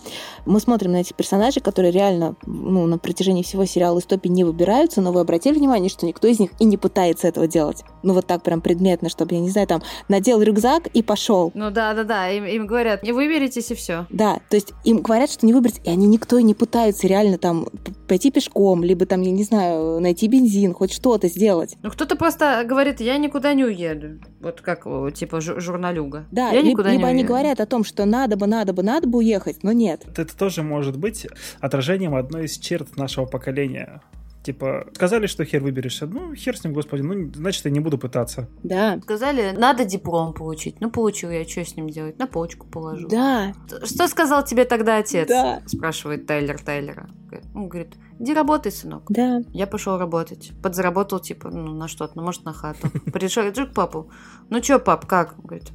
[0.47, 4.45] Мы смотрим на этих персонажей, которые реально ну, на протяжении всего сериала из топий не
[4.45, 7.85] выбираются, но вы обратили внимание, что никто из них и не пытается этого делать?
[8.03, 11.53] Ну вот так прям предметно, чтобы, я не знаю, там, надел рюкзак и пошел.
[11.55, 14.07] Ну да, да, да, им, им говорят, не выберитесь и все.
[14.09, 17.37] Да, то есть им говорят, что не выбрать, и они никто и не пытаются реально
[17.37, 17.67] там
[18.09, 21.77] пойти пешком, либо там, я не знаю, найти бензин, хоть что-то сделать.
[21.83, 24.19] Ну кто-то просто говорит, я никуда не уеду.
[24.41, 26.25] Вот как, типа, журналюга.
[26.31, 27.29] Да, я либо, никуда либо не они уеду.
[27.29, 30.05] говорят о том, что надо бы, надо бы, надо бы уехать, но нет.
[30.17, 31.27] Это тоже может быть
[31.61, 34.01] отражением одной из черт нашего поколения
[34.43, 36.01] Типа, сказали, что хер выберешь.
[36.01, 38.49] Ну, хер с ним, господи, ну, значит, я не буду пытаться.
[38.63, 38.99] Да.
[39.03, 40.81] Сказали, надо диплом получить.
[40.81, 42.19] Ну, получил я, что с ним делать?
[42.19, 43.07] На почку положу.
[43.09, 43.53] Да.
[43.85, 45.29] Что сказал тебе тогда отец?
[45.29, 45.63] Да.
[45.67, 47.11] Спрашивает Тайлер Тайлера.
[47.55, 49.05] Он говорит, иди работай, сынок.
[49.11, 49.43] Да.
[49.53, 50.53] Я пошел работать.
[50.63, 52.89] Подзаработал, типа, ну, на что-то, ну, может, на хату.
[53.13, 54.11] Пришел, иду к папу.
[54.49, 55.39] Ну, что, пап, как?
[55.39, 55.69] Он говорит,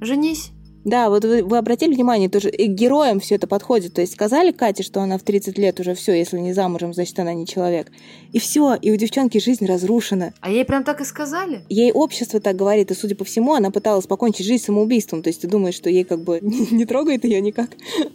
[0.00, 0.52] женись.
[0.84, 3.94] Да, вот вы, вы обратили внимание, тоже и героям все это подходит.
[3.94, 7.18] То есть сказали Кате, что она в 30 лет уже все, если не замужем, значит,
[7.18, 7.90] она не человек.
[8.32, 10.32] И все, и у девчонки жизнь разрушена.
[10.40, 11.64] А ей прям так и сказали?
[11.68, 15.22] Ей общество так говорит, и, судя по всему, она пыталась покончить жизнь самоубийством.
[15.22, 17.70] То есть ты думаешь, что ей как бы не трогает ее никак.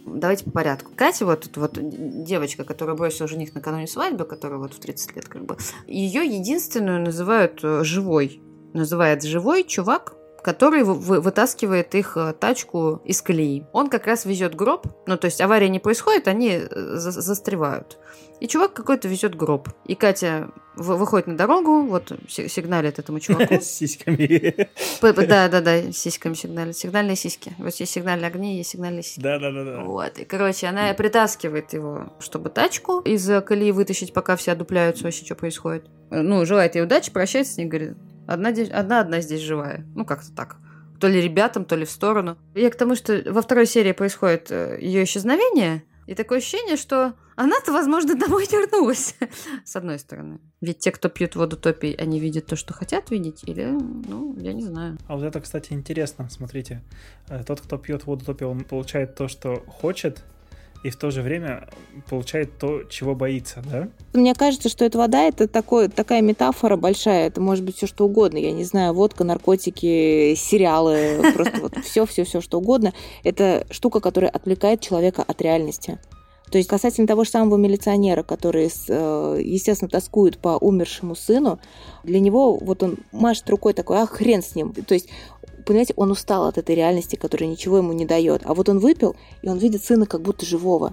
[0.06, 0.92] Давайте по порядку.
[0.96, 5.44] Катя, вот, вот девочка, которая бросила жених накануне свадьбы, которая вот в 30 лет как
[5.44, 8.40] бы, ее единственную называют э, живой.
[8.72, 13.64] Называет живой чувак, который вы- вытаскивает их э, тачку из колеи.
[13.72, 17.98] Он как раз везет гроб, ну то есть авария не происходит, они э, за- застревают.
[18.40, 19.68] И чувак какой-то везет гроб.
[19.86, 23.54] И Катя выходит на дорогу, вот си- сигналит этому чуваку.
[23.60, 24.68] С сиськами.
[25.00, 26.76] Да, да, да, сиськами сигналит.
[26.76, 27.52] Сигнальные сиськи.
[27.58, 29.20] Вот есть сигнальные огни, есть сигнальные сиськи.
[29.20, 29.84] Да-да-да.
[29.84, 35.04] Вот, и, короче, она притаскивает его, чтобы тачку из э, колеи вытащить, пока все одупляются
[35.04, 35.86] вообще, что происходит.
[36.10, 39.84] Ну, желает ей удачи, прощается с ней, говорит, одна, одна, одна здесь живая.
[39.94, 40.56] Ну, как-то так.
[41.00, 42.38] То ли ребятам, то ли в сторону.
[42.54, 47.72] Я к тому, что во второй серии происходит ее исчезновение, и такое ощущение, что она-то,
[47.72, 49.16] возможно, домой вернулась.
[49.64, 50.40] С одной стороны.
[50.60, 54.52] Ведь те, кто пьют воду топи, они видят то, что хотят видеть, или, ну, я
[54.52, 54.98] не знаю.
[55.08, 56.28] А вот это, кстати, интересно.
[56.30, 56.82] Смотрите,
[57.28, 60.24] Э, тот, кто пьет воду топи, он получает то, что хочет,
[60.84, 61.66] и в то же время
[62.10, 63.88] получает то, чего боится, да?
[64.12, 67.26] Мне кажется, что эта вода это такой, такая метафора большая.
[67.26, 68.36] Это может быть все что угодно.
[68.36, 72.92] Я не знаю, водка, наркотики, сериалы, просто вот все, все, все что угодно.
[73.24, 75.98] Это штука, которая отвлекает человека от реальности.
[76.50, 81.58] То есть касательно того же самого милиционера, который, э, естественно, тоскует по умершему сыну,
[82.04, 84.72] для него вот он машет рукой такой, а хрен с ним.
[84.72, 85.08] То есть
[85.64, 88.42] понимаете, он устал от этой реальности, которая ничего ему не дает.
[88.44, 90.92] А вот он выпил, и он видит сына как будто живого.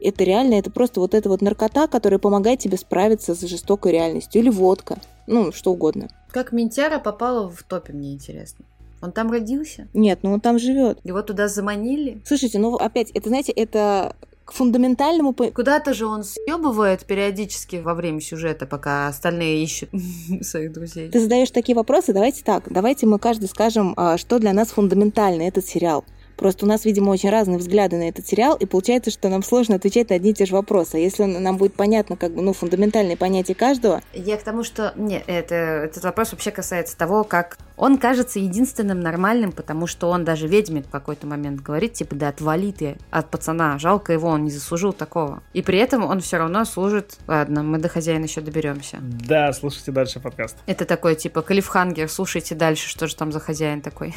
[0.00, 4.40] Это реально, это просто вот эта вот наркота, которая помогает тебе справиться с жестокой реальностью.
[4.40, 4.98] Или водка.
[5.26, 6.08] Ну, что угодно.
[6.30, 8.64] Как Ментяра попала в топе, мне интересно.
[9.02, 9.88] Он там родился?
[9.94, 10.98] Нет, ну он там живет.
[11.04, 12.20] Его туда заманили?
[12.24, 15.34] Слушайте, ну опять, это, знаете, это к фундаментальному...
[15.34, 19.90] Куда-то же он съебывает периодически во время сюжета, пока остальные ищут
[20.42, 21.10] своих друзей.
[21.10, 25.42] Ты задаешь такие вопросы, давайте так, давайте мы каждый скажем, а, что для нас фундаментально
[25.42, 26.04] этот сериал.
[26.36, 29.76] Просто у нас, видимо, очень разные взгляды на этот сериал, и получается, что нам сложно
[29.76, 30.96] отвечать на одни и те же вопросы.
[30.96, 34.92] А если нам будет понятно, как бы, ну, фундаментальные понятия каждого, Я к тому, что...
[34.96, 40.24] Не, это, этот вопрос вообще касается того, как он кажется единственным нормальным, потому что он
[40.24, 44.44] даже ведьме в какой-то момент говорит, типа, да отвали ты от пацана, жалко его, он
[44.44, 45.42] не заслужил такого.
[45.52, 47.18] И при этом он все равно служит...
[47.26, 48.98] Ладно, мы до хозяина еще доберемся.
[49.00, 50.56] Да, слушайте дальше подкаст.
[50.66, 54.14] Это такой, типа, Калифхангер, слушайте дальше, что же там за хозяин такой.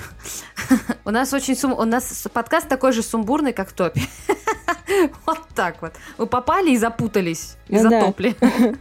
[1.06, 1.74] У нас очень сум...
[1.74, 4.02] У нас подкаст такой же сумбурный, как в топе.
[5.26, 5.94] Вот так вот.
[6.18, 7.58] Вы попали и запутались.
[7.68, 8.36] И затопли.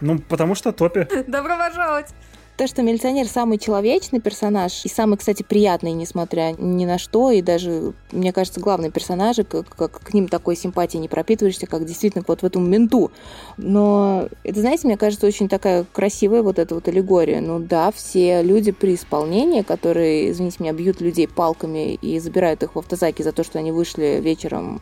[0.00, 1.06] Ну, потому что топи.
[1.26, 2.08] Добро пожаловать.
[2.56, 7.42] То, что милиционер самый человечный персонаж и самый, кстати, приятный, несмотря ни на что, и
[7.42, 12.24] даже, мне кажется, главный персонаж, как, как к ним такой симпатии не пропитываешься, как действительно
[12.26, 13.10] вот в этом менту.
[13.58, 17.42] Но это, знаете, мне кажется, очень такая красивая вот эта вот аллегория.
[17.42, 22.74] Ну да, все люди при исполнении, которые, извините меня, бьют людей палками и забирают их
[22.74, 24.80] в автозаке за то, что они вышли вечером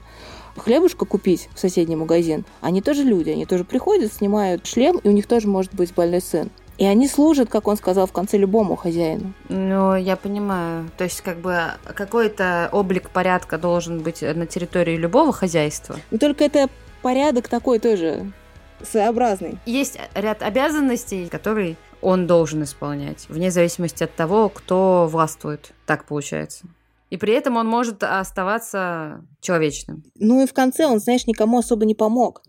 [0.57, 5.11] хлебушка купить в соседний магазин, они тоже люди, они тоже приходят, снимают шлем, и у
[5.11, 6.51] них тоже может быть больной сын.
[6.77, 9.33] И они служат, как он сказал, в конце любому хозяину.
[9.49, 10.91] Ну, я понимаю.
[10.97, 11.57] То есть, как бы,
[11.95, 15.97] какой-то облик порядка должен быть на территории любого хозяйства.
[16.11, 16.69] Но только это
[17.03, 18.33] порядок такой тоже
[18.83, 19.59] своеобразный.
[19.67, 25.73] Есть ряд обязанностей, которые он должен исполнять, вне зависимости от того, кто властвует.
[25.87, 26.67] Так получается.
[27.11, 30.03] И при этом он может оставаться человечным.
[30.19, 32.43] Ну и в конце он, знаешь, никому особо не помог.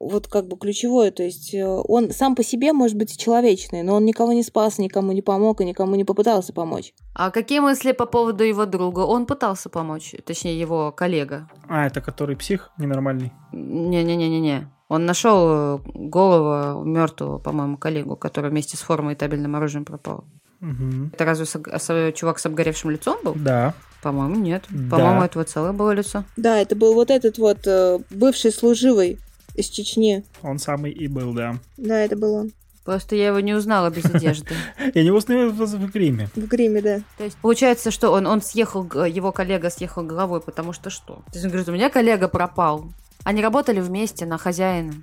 [0.00, 3.82] Вот как бы ключевое, то есть э, он сам по себе может быть и человечный,
[3.82, 6.94] но он никого не спас, никому не помог и никому не попытался помочь.
[7.14, 9.00] А какие мысли по поводу его друга?
[9.00, 11.48] Он пытался помочь, точнее, его коллега.
[11.68, 13.32] А, это который псих ненормальный.
[13.52, 14.68] Не-не-не-не-не.
[14.88, 20.24] Он нашел голову мертвого, по-моему, коллегу, который вместе с формой и табельным оружием пропал.
[20.60, 21.10] Мгм.
[21.12, 23.34] Это разве с- с- чувак с обгоревшим лицом был?
[23.36, 23.74] Да.
[24.02, 24.64] По-моему, нет.
[24.70, 24.96] Да.
[24.96, 26.24] По-моему, этого целое было лицо.
[26.36, 29.18] Да, это был вот этот вот э, бывший служивый
[29.58, 30.24] из Чечни.
[30.42, 31.58] Он самый и был, да.
[31.76, 32.52] Да, это был он.
[32.84, 34.54] Просто я его не узнала без одежды.
[34.94, 36.30] Я не узнаю в, в гриме.
[36.34, 37.00] В гриме, да.
[37.18, 41.16] То есть получается, что он, он съехал, его коллега съехал головой, потому что что?
[41.16, 42.86] То есть он говорит, у меня коллега пропал.
[43.24, 44.94] Они работали вместе на хозяина.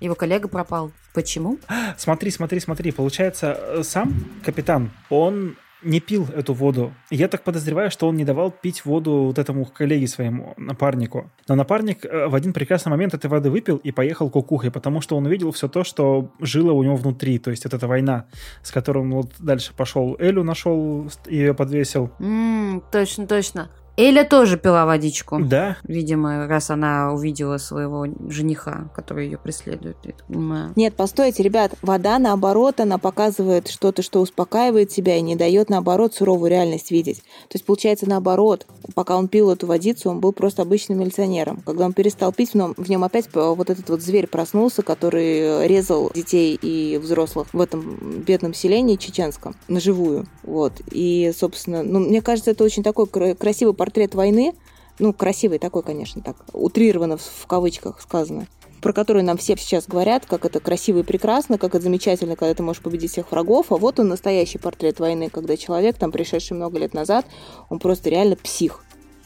[0.00, 0.90] Его коллега пропал.
[1.12, 1.58] Почему?
[1.98, 2.92] Смотри, смотри, смотри.
[2.92, 6.92] Получается, э, сам капитан, он не пил эту воду.
[7.10, 11.30] Я так подозреваю, что он не давал пить воду вот этому коллеге своему, напарнику.
[11.48, 15.16] Но напарник э, в один прекрасный момент этой воды выпил и поехал кукухой, потому что
[15.16, 17.38] он увидел все то, что жило у него внутри.
[17.38, 18.26] То есть вот эта война,
[18.62, 20.16] с которой он вот дальше пошел.
[20.18, 22.10] Элю нашел, ее подвесил.
[22.18, 23.70] М, точно, точно.
[23.96, 25.38] Эля тоже пила водичку.
[25.40, 25.76] Да.
[25.84, 30.72] Видимо, раз она увидела своего жениха, который ее преследует, я так понимаю.
[30.74, 36.14] Нет, постойте, ребят, вода, наоборот, она показывает что-то, что успокаивает тебя и не дает, наоборот,
[36.14, 37.18] суровую реальность видеть.
[37.48, 41.62] То есть, получается, наоборот, пока он пил эту водицу, он был просто обычным милиционером.
[41.64, 45.68] Когда он перестал пить, в нем, в нем опять вот этот вот зверь проснулся, который
[45.68, 50.26] резал детей и взрослых в этом бедном селении чеченском, на живую.
[50.42, 50.72] Вот.
[50.90, 54.54] И, собственно, ну, мне кажется, это очень такой кра- красивый портрет войны,
[54.98, 58.46] ну, красивый такой, конечно, так, утрированно в, кавычках сказано,
[58.80, 62.54] про который нам все сейчас говорят, как это красиво и прекрасно, как это замечательно, когда
[62.54, 66.56] ты можешь победить всех врагов, а вот он настоящий портрет войны, когда человек, там, пришедший
[66.56, 67.26] много лет назад,
[67.68, 68.82] он просто реально псих.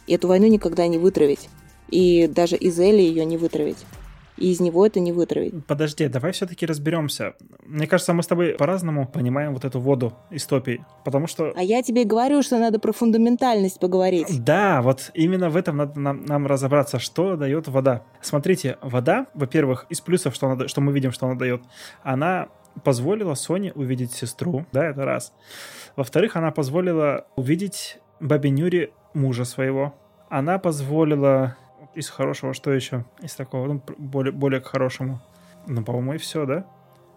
[0.08, 1.48] И эту войну никогда не вытравить.
[1.88, 3.78] И даже из Эли ее не вытравить.
[4.38, 5.66] И из него это не вытравить.
[5.66, 7.34] Подожди, давай все-таки разберемся.
[7.66, 11.52] Мне кажется, мы с тобой по-разному понимаем вот эту воду из топий, потому что...
[11.56, 14.44] А я тебе говорю, что надо про фундаментальность поговорить.
[14.44, 18.02] Да, вот именно в этом надо нам, нам разобраться, что дает вода.
[18.20, 21.62] Смотрите, вода, во-первых, из плюсов, что, она, что мы видим, что она дает,
[22.02, 22.48] она
[22.84, 25.32] позволила Соне увидеть сестру, да, это раз.
[25.96, 29.94] Во-вторых, она позволила увидеть бабе Нюре мужа своего.
[30.28, 31.56] Она позволила
[31.98, 33.04] из хорошего, что еще?
[33.20, 35.20] Из такого, ну, более, более к хорошему.
[35.66, 36.64] Ну, по-моему, и все, да?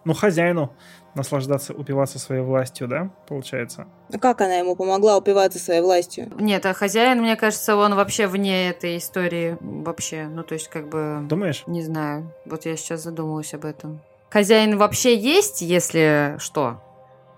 [0.04, 0.72] Ну, хозяину
[1.14, 3.86] наслаждаться, упиваться своей властью, да, получается?
[4.12, 6.32] А как она ему помогла упиваться своей властью?
[6.40, 10.26] Нет, а хозяин, мне кажется, он вообще вне этой истории вообще.
[10.26, 11.20] Ну, то есть, как бы...
[11.28, 11.62] Думаешь?
[11.66, 12.32] Не знаю.
[12.44, 14.00] Вот я сейчас задумалась об этом.
[14.30, 16.80] Хозяин вообще есть, если что?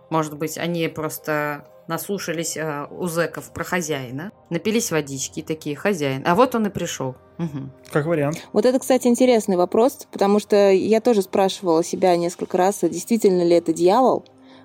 [0.08, 6.22] Может быть, они просто наслушались э, у зэков про хозяина, напились водички и такие, хозяин.
[6.26, 7.16] А вот он и пришел.
[7.38, 7.70] Угу.
[7.90, 8.46] Как вариант.
[8.52, 13.42] Вот это, кстати, интересный вопрос, потому что я тоже спрашивала себя несколько раз, а действительно
[13.42, 14.24] ли это дьявол,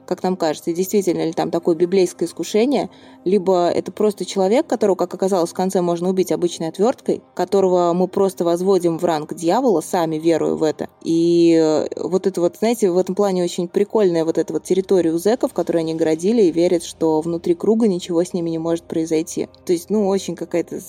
[0.10, 2.89] как нам кажется, действительно ли там такое библейское искушение,
[3.26, 8.08] либо это просто человек, которого, как оказалось, в конце можно убить обычной отверткой, которого мы
[8.08, 10.89] просто возводим в ранг дьявола, сами веруя в это.
[11.04, 15.19] И вот это вот, знаете, в этом плане очень прикольная вот эта вот территория у
[15.19, 19.48] зэков, которую они городили и верят, что внутри круга ничего с ними не может произойти.
[19.63, 20.80] То есть, ну, очень какая-то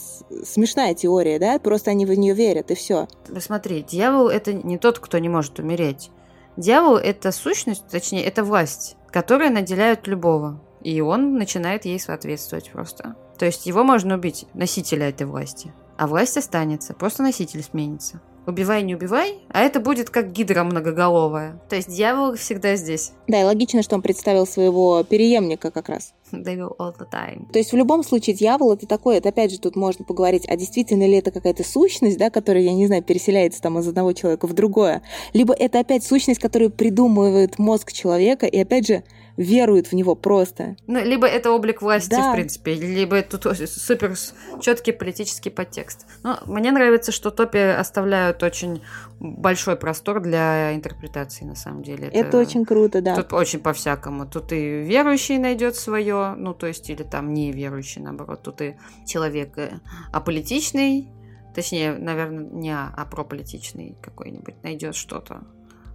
[0.47, 1.59] смешная теория, да?
[1.59, 3.07] Просто они в нее верят, и все.
[3.39, 6.11] Смотри, дьявол— это не тот, кто не может умереть.
[6.57, 10.61] Дьявол— это сущность, точнее, это власть, которая наделяет любого.
[10.83, 13.17] И он начинает ей соответствовать просто.
[13.39, 15.73] То есть его можно убить, носителя этой власти.
[15.97, 18.21] А власть останется, просто носитель сменится.
[18.47, 21.61] Убивай, не убивай, а это будет как гидра многоголовая.
[21.69, 23.13] То есть дьявол всегда здесь.
[23.29, 26.15] Да, и логично, что он представил своего переемника как раз.
[26.33, 27.51] Devil all the time.
[27.53, 30.57] То есть в любом случае дьявол это такое, это опять же тут можно поговорить, а
[30.57, 34.47] действительно ли это какая-то сущность, да, которая, я не знаю, переселяется там из одного человека
[34.47, 39.03] в другое, либо это опять сущность, которую придумывает мозг человека, и опять же
[39.41, 40.77] верует в него просто.
[40.87, 42.31] Ну, либо это облик власти, Да.
[42.31, 44.15] в принципе, либо тут супер
[44.61, 46.07] четкий политический подтекст.
[46.23, 48.83] Но мне нравится, что топи оставляют очень
[49.19, 52.09] большой простор для интерпретации, на самом деле.
[52.09, 53.17] Это, очень круто, да.
[53.17, 54.27] Тут очень по-всякому.
[54.27, 58.43] Тут и верующий найдет свое, ну, то есть, или там неверующий, наоборот.
[58.43, 58.77] Тут и
[59.07, 59.81] человек э,
[60.13, 61.09] аполитичный,
[61.55, 65.45] точнее, наверное, не а, а прополитичный какой-нибудь найдет что-то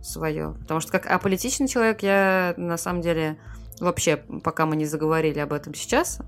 [0.06, 0.56] свое.
[0.62, 3.38] Потому что как аполитичный человек я на самом деле
[3.80, 6.20] вообще, пока мы не заговорили об этом сейчас,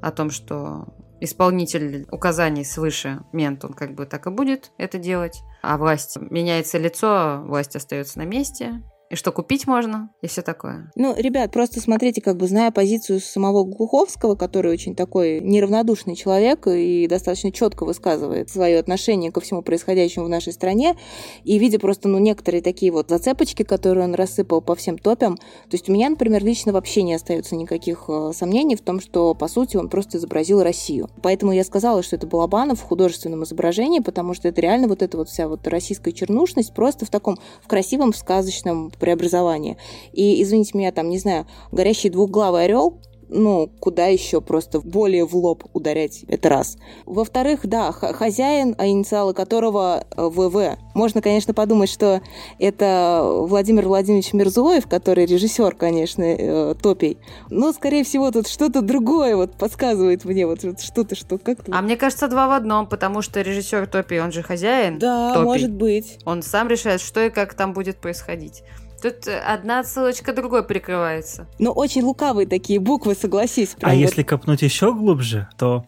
[0.00, 0.86] о том, что
[1.20, 6.78] исполнитель указаний свыше мент, он как бы так и будет это делать, а власть меняется
[6.78, 10.92] лицо, власть остается на месте, и что купить можно, и все такое.
[10.94, 16.68] Ну, ребят, просто смотрите, как бы зная позицию самого Глуховского, который очень такой неравнодушный человек
[16.68, 20.96] и достаточно четко высказывает свое отношение ко всему происходящему в нашей стране,
[21.42, 25.72] и видя просто, ну, некоторые такие вот зацепочки, которые он рассыпал по всем топям, то
[25.72, 29.48] есть у меня, например, лично вообще не остается никаких э, сомнений в том, что, по
[29.48, 31.10] сути, он просто изобразил Россию.
[31.20, 35.16] Поэтому я сказала, что это Балабанов в художественном изображении, потому что это реально вот эта
[35.16, 39.76] вот вся вот российская чернушность просто в таком, в красивом, сказочном преобразовании.
[40.12, 45.34] И, извините меня, там, не знаю, горящий двухглавый орел, ну, куда еще просто более в
[45.36, 46.76] лоб ударять, это раз.
[47.06, 52.20] Во-вторых, да, хозяин, а инициалы которого э, ВВ, Можно, конечно, подумать, что
[52.58, 57.18] это Владимир Владимирович Мирзоев, который режиссер, конечно, э, топий.
[57.48, 61.72] Но, скорее всего, тут что-то другое вот подсказывает мне, вот что-то, что как-то...
[61.72, 64.98] А мне кажется, два в одном, потому что режиссер топий, он же хозяин.
[64.98, 65.44] Да, топий.
[65.44, 66.18] может быть.
[66.24, 68.64] Он сам решает, что и как там будет происходить.
[69.02, 71.46] Тут одна ссылочка другой прикрывается.
[71.58, 73.76] Но очень лукавые такие буквы, согласись.
[73.80, 73.94] А вот.
[73.94, 75.86] если копнуть еще глубже, то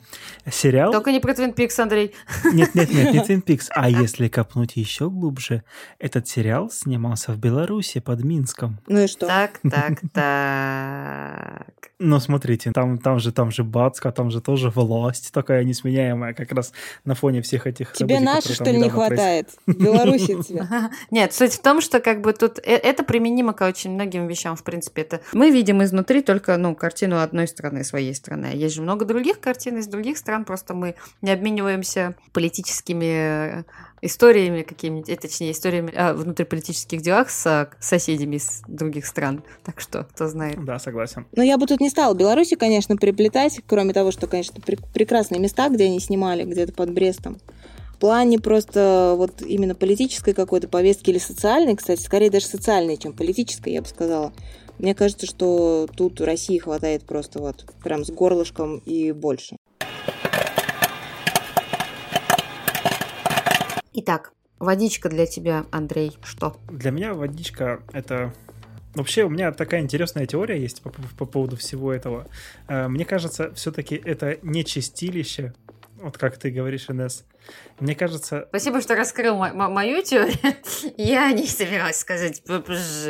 [0.50, 0.92] сериал...
[0.92, 2.14] Только не про Твин Пикс, Андрей.
[2.52, 3.68] Нет, нет, нет, не Твин Пикс.
[3.70, 5.62] А если копнуть еще глубже,
[5.98, 8.80] этот сериал снимался в Беларуси под Минском.
[8.86, 9.26] Ну и что?
[9.26, 11.66] Так, так, так.
[11.98, 16.50] Ну, смотрите, там, там же, там же Бацка, там же тоже власть такая несменяемая, как
[16.52, 16.72] раз
[17.04, 19.50] на фоне всех этих Тебе событий, наши, что ли, не хватает?
[19.66, 20.66] В Беларуси тебе.
[21.10, 24.56] Нет, суть в том, что как бы тут э, это применимо к очень многим вещам,
[24.56, 25.02] в принципе.
[25.02, 28.50] Это мы видим изнутри только, ну, картину одной страны, своей страны.
[28.52, 33.64] А есть же много других картин из других стран, просто мы не обмениваемся политическими
[34.02, 39.44] историями какими-нибудь, э, точнее, историями о внутриполитических делах с соседями из других стран.
[39.62, 40.64] Так что, кто знает.
[40.64, 41.26] Да, согласен.
[41.36, 45.40] Но я бы тут не стала Беларуси, конечно, приплетать, кроме того, что, конечно, пр- прекрасные
[45.40, 47.38] места, где они снимали, где-то под Брестом.
[48.02, 53.12] В плане просто вот именно политической какой-то повестки или социальной, кстати, скорее даже социальной, чем
[53.12, 54.32] политической, я бы сказала.
[54.78, 59.56] Мне кажется, что тут России хватает просто вот прям с горлышком и больше.
[63.92, 66.56] Итак, водичка для тебя, Андрей, что?
[66.72, 68.34] Для меня водичка это
[68.96, 72.26] Вообще, у меня такая интересная теория есть по, по поводу всего этого.
[72.66, 75.54] Э, мне кажется, все-таки это не чистилище,
[76.02, 77.24] вот как ты говоришь, Инесс.
[77.80, 78.46] Мне кажется...
[78.48, 80.36] Спасибо, что раскрыл мо- мою теорию.
[80.96, 82.42] Я не собиралась сказать.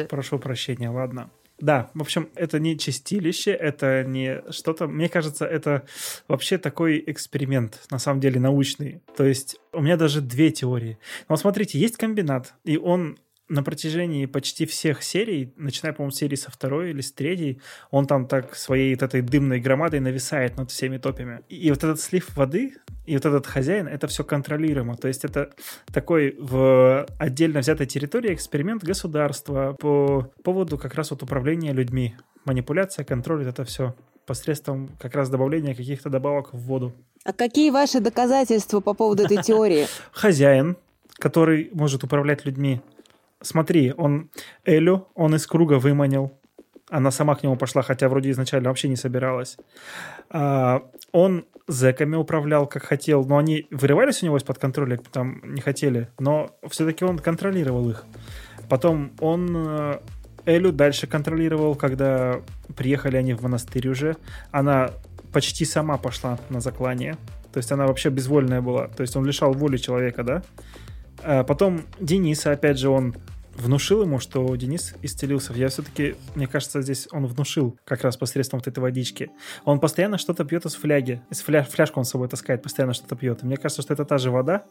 [0.09, 1.31] Прошу прощения, ладно.
[1.59, 4.89] Да, в общем, это не чистилище, это не что-то...
[4.89, 5.87] Мне кажется, это
[6.27, 9.01] вообще такой эксперимент, на самом деле, научный.
[9.17, 10.99] То есть у меня даже две теории.
[11.29, 13.17] Но смотрите, есть комбинат, и он
[13.53, 18.07] на протяжении почти всех серий, начиная, по-моему, с серии со второй или с третьей, он
[18.07, 21.43] там так своей вот этой дымной громадой нависает над всеми топями.
[21.51, 22.75] И вот этот слив воды
[23.05, 24.97] и вот этот хозяин, это все контролируемо.
[24.97, 25.51] То есть это
[25.93, 32.17] такой в отдельно взятой территории эксперимент государства по поводу как раз вот управления людьми.
[32.47, 33.95] Манипуляция, контроль, это все
[34.25, 36.95] посредством как раз добавления каких-то добавок в воду.
[37.25, 39.87] А какие ваши доказательства по поводу этой теории?
[40.13, 40.77] Хозяин,
[41.19, 42.81] который может управлять людьми,
[43.43, 44.31] смотри, он
[44.65, 46.33] Элю, он из круга выманил.
[46.91, 49.57] Она сама к нему пошла, хотя вроде изначально вообще не собиралась.
[50.31, 50.83] А,
[51.13, 56.09] он зэками управлял, как хотел, но они вырывались у него из-под контроля, там не хотели,
[56.19, 58.05] но все-таки он контролировал их.
[58.69, 59.99] Потом он э,
[60.45, 62.41] Элю дальше контролировал, когда
[62.77, 64.17] приехали они в монастырь уже.
[64.51, 64.91] Она
[65.33, 67.17] почти сама пошла на заклание.
[67.53, 68.89] То есть она вообще безвольная была.
[68.89, 70.43] То есть он лишал воли человека, да?
[71.25, 73.15] А потом Дениса, опять же, он
[73.55, 75.53] внушил ему, что Денис исцелился.
[75.53, 79.31] Я все-таки, мне кажется, здесь он внушил как раз посредством вот этой водички.
[79.65, 81.23] Он постоянно что-то пьет из фляги.
[81.31, 81.63] Из фля...
[81.63, 83.43] Фляжку он с собой таскает, постоянно что-то пьет.
[83.43, 84.65] Мне кажется, что это та же вода,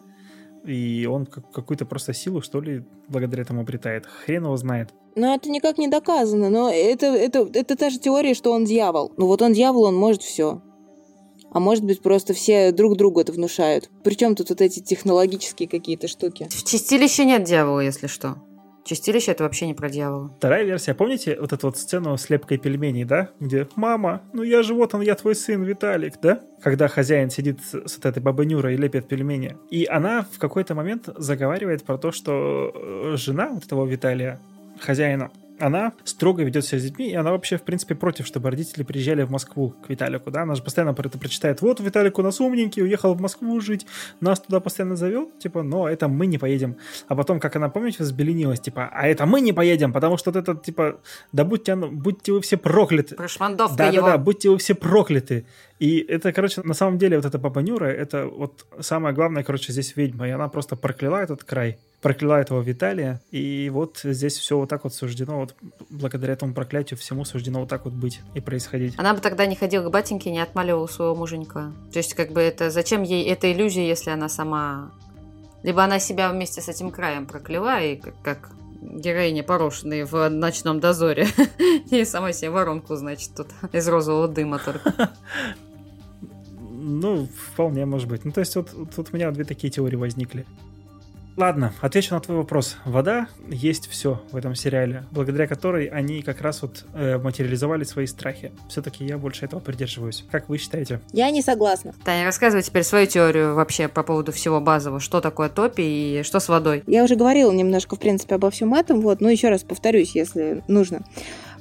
[0.66, 4.06] и он какую-то просто силу, что ли, благодаря этому обретает.
[4.06, 4.90] Хрен его знает.
[5.16, 6.50] Но это никак не доказано.
[6.50, 9.14] Но это, это, это та же теория, что он дьявол.
[9.18, 10.62] Ну вот он дьявол, он может все.
[11.52, 13.90] А может быть, просто все друг другу это внушают.
[14.04, 16.48] Причем тут вот эти технологические какие-то штуки?
[16.50, 18.38] В чистилище нет дьявола, если что.
[18.84, 20.34] Чистилище это вообще не про дьявола.
[20.38, 23.30] Вторая версия, помните вот эту вот сцену с лепкой пельменей, да?
[23.40, 26.42] Где «Мама, ну я же вот он, я твой сын, Виталик», да?
[26.64, 29.56] Когда хозяин сидит с, вот этой бабой Нюрой и лепит пельмени.
[29.70, 34.40] И она в какой-то момент заговаривает про то, что э, жена вот этого Виталия,
[34.80, 35.32] хозяина,
[35.62, 39.24] она строго ведет себя с детьми, и она вообще, в принципе, против, чтобы родители приезжали
[39.24, 42.40] в Москву к Виталику, да, она же постоянно про это прочитает, вот Виталик у нас
[42.40, 43.86] умненький, уехал в Москву жить,
[44.20, 46.78] нас туда постоянно зовет, типа, но это мы не поедем.
[47.08, 50.38] А потом, как она, помните, взбеленилась, типа, а это мы не поедем, потому что вот
[50.38, 51.00] это, типа,
[51.32, 53.16] да будьте, будьте вы все прокляты.
[53.16, 54.08] Прошмандовка да, его.
[54.08, 55.46] Да, да, будьте вы все прокляты.
[55.80, 59.72] И это, короче, на самом деле вот эта Папа Нюра, это вот самое главное, короче,
[59.72, 64.58] здесь ведьма, и она просто прокляла этот край прокляла этого Виталия, и вот здесь все
[64.58, 65.56] вот так вот суждено, вот
[65.90, 68.96] благодаря этому проклятию всему суждено вот так вот быть и происходить.
[68.98, 71.72] Она бы тогда не ходила к батеньке, не отмаливала своего муженька.
[71.94, 74.92] То есть, как бы это, зачем ей эта иллюзия, если она сама...
[75.64, 80.80] Либо она себя вместе с этим краем прокляла, и как, как героиня порошенные в ночном
[80.80, 81.28] дозоре.
[81.92, 85.12] И сама себе воронку, значит, тут из розового дыма только.
[86.84, 88.26] Ну, вполне может быть.
[88.26, 90.48] Ну, то есть, вот тут у меня две такие теории возникли.
[91.38, 92.78] Ладно, отвечу на твой вопрос.
[92.86, 98.06] Вода есть все в этом сериале, благодаря которой они как раз вот э, материализовали свои
[98.06, 98.52] страхи.
[98.70, 100.26] Все-таки я больше этого придерживаюсь.
[100.30, 101.00] Как вы считаете?
[101.14, 101.94] Я не согласна.
[102.04, 105.00] Таня, рассказывай теперь свою теорию вообще по поводу всего базового.
[105.00, 106.84] Что такое топи и что с водой?
[106.86, 110.64] Я уже говорила немножко, в принципе, обо всем этом, вот, но еще раз повторюсь, если
[110.68, 111.04] нужно.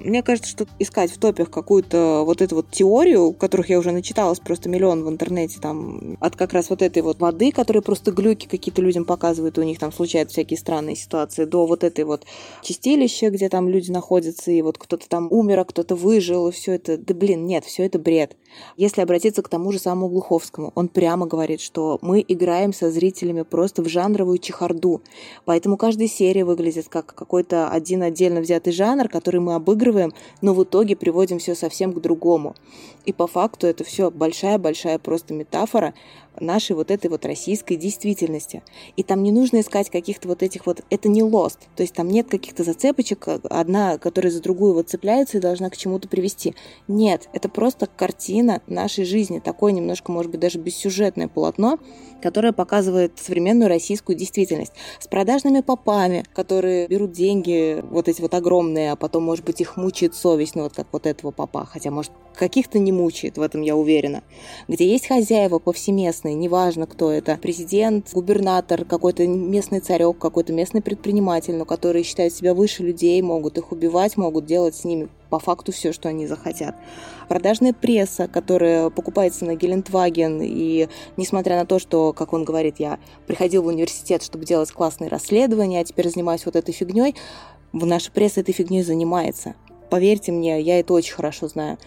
[0.01, 4.41] Мне кажется, что искать в топях какую-то вот эту вот теорию, которых я уже начиталась
[4.41, 8.47] просто миллион в интернете, там, от как раз вот этой вот воды, которые просто глюки
[8.47, 12.25] какие-то людям показывают, у них там случаются всякие странные ситуации, до вот этой вот
[12.63, 16.73] чистилища, где там люди находятся, и вот кто-то там умер, а кто-то выжил, и все
[16.73, 18.37] это, да блин, нет, все это бред.
[18.79, 23.43] Если обратиться к тому же самому Глуховскому, он прямо говорит, что мы играем со зрителями
[23.43, 25.03] просто в жанровую чехарду,
[25.45, 30.55] поэтому каждая серия выглядит как какой-то один отдельно взятый жанр, который мы обыгрываем разыгрываем, но
[30.55, 32.55] в итоге приводим все совсем к другому.
[33.05, 35.95] И по факту это все большая-большая просто метафора
[36.41, 38.63] нашей вот этой вот российской действительности.
[38.97, 40.83] И там не нужно искать каких-то вот этих вот...
[40.91, 41.61] Это не лост.
[41.77, 45.77] То есть там нет каких-то зацепочек, одна, которая за другую вот цепляется и должна к
[45.77, 46.55] чему-то привести.
[46.89, 49.39] Нет, это просто картина нашей жизни.
[49.39, 51.79] Такое немножко, может быть, даже бессюжетное полотно,
[52.23, 54.73] которое показывает современную российскую действительность.
[54.99, 59.77] С продажными попами, которые берут деньги, вот эти вот огромные, а потом, может быть, их
[59.77, 61.67] мучает совесть, ну вот как вот этого папа.
[61.67, 64.23] Хотя, может, каких-то не мучает, в этом я уверена.
[64.69, 71.55] Где есть хозяева повсеместные, неважно кто это, президент, губернатор, какой-то местный царек, какой-то местный предприниматель,
[71.55, 75.73] но которые считают себя выше людей, могут их убивать, могут делать с ними по факту
[75.73, 76.75] все, что они захотят.
[77.29, 82.99] Продажная пресса, которая покупается на Гелендваген, и несмотря на то, что, как он говорит, я
[83.27, 87.15] приходил в университет, чтобы делать классные расследования, а теперь занимаюсь вот этой фигней,
[87.73, 89.55] наша пресса этой фигней занимается.
[89.89, 91.79] Поверьте мне, я это очень хорошо знаю.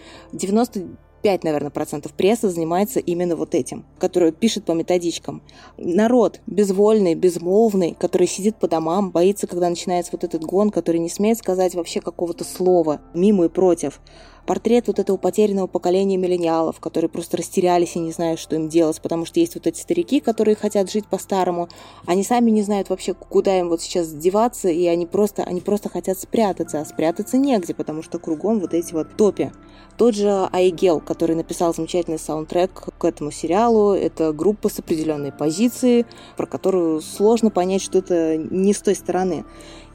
[1.24, 5.42] 95, наверное, процентов прессы занимается именно вот этим, который пишет по методичкам.
[5.78, 11.08] Народ безвольный, безмолвный, который сидит по домам, боится, когда начинается вот этот гон, который не
[11.08, 14.00] смеет сказать вообще какого-то слова мимо и против
[14.46, 19.00] портрет вот этого потерянного поколения миллениалов, которые просто растерялись и не знают, что им делать,
[19.00, 21.68] потому что есть вот эти старики, которые хотят жить по-старому,
[22.06, 25.88] они сами не знают вообще, куда им вот сейчас деваться, и они просто, они просто
[25.88, 29.52] хотят спрятаться, а спрятаться негде, потому что кругом вот эти вот топи.
[29.96, 36.04] Тот же Айгел, который написал замечательный саундтрек к этому сериалу, это группа с определенной позицией,
[36.36, 39.44] про которую сложно понять, что это не с той стороны.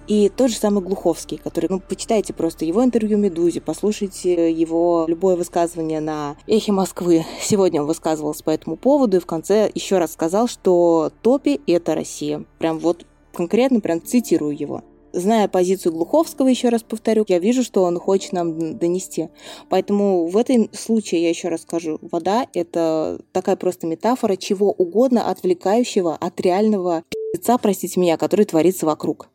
[0.10, 5.36] И тот же самый Глуховский, который, ну, почитайте просто его интервью Медузе, послушайте его любое
[5.36, 7.28] высказывание на Эхе Москвы.
[7.40, 11.94] Сегодня он высказывался по этому поводу и в конце еще раз сказал, что топи— это
[11.94, 12.44] Россия.
[12.58, 13.06] Прям вот
[13.36, 14.82] конкретно прям цитирую его.
[15.14, 19.30] Зная позицию Глуховского, еще раз повторю, я вижу, что он хочет нам донести.
[19.70, 25.30] Поэтому в этом случае, я еще раз скажу, вода— это такая просто метафора чего угодно
[25.30, 29.30] отвлекающего от реального пи***ца, простите меня, который творится вокруг.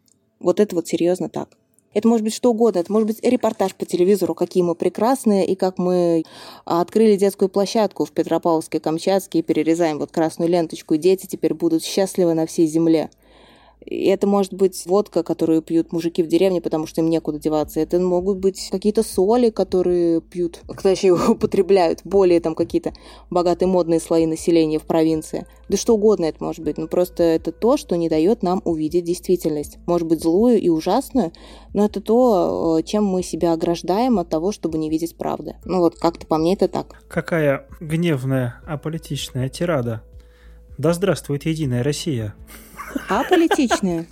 [0.44, 1.48] Вот это вот серьезно так.
[1.94, 2.80] Это может быть что угодно.
[2.80, 6.24] Это может быть репортаж по телевизору, какие мы прекрасные, и как мы
[6.64, 12.34] открыли детскую площадку в Петропавловске-Камчатске и перерезаем вот красную ленточку, и дети теперь будут счастливы
[12.34, 13.10] на всей земле.
[13.84, 17.80] И это может быть водка, которую пьют мужики в деревне, потому что им некуда деваться.
[17.80, 22.94] Это могут быть какие-то соли, которые пьют, точнее, употребляют, более там какие-то
[23.30, 25.46] богатые модные слои населения в провинции.
[25.68, 26.78] Да что угодно это может быть.
[26.78, 29.78] Но просто это то, что не дает нам увидеть действительность.
[29.86, 31.32] Может быть, злую и ужасную,
[31.72, 35.56] но это то, э, чем мы себя ограждаем от того, чтобы не видеть правды.
[35.64, 37.02] Ну вот, как-то по мне это так.
[37.08, 40.02] Какая гневная, аполитичная тирада.
[40.78, 42.34] Да здравствует Единая Россия.
[43.08, 44.06] Аполитичная.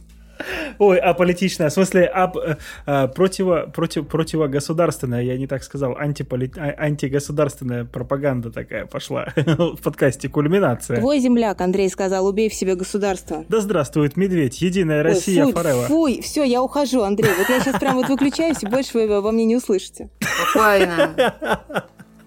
[0.79, 1.71] Ой, аполитичная.
[1.71, 8.51] В смысле, ап, э, противо, против, противогосударственная, я не так сказал, антиполи, а, антигосударственная пропаганда
[8.51, 10.99] такая пошла в подкасте «Кульминация».
[10.99, 13.45] Твой земляк, Андрей сказал, убей в себе государство.
[13.49, 15.87] Да здравствует медведь, единая Россия, Ой, фуй, forever.
[15.87, 17.31] Фуй, все, я ухожу, Андрей.
[17.39, 20.11] Вот я сейчас прям вот выключаюсь, и больше вы обо мне не услышите.
[20.21, 21.15] Спокойно.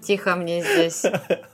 [0.06, 1.04] Тихо мне здесь.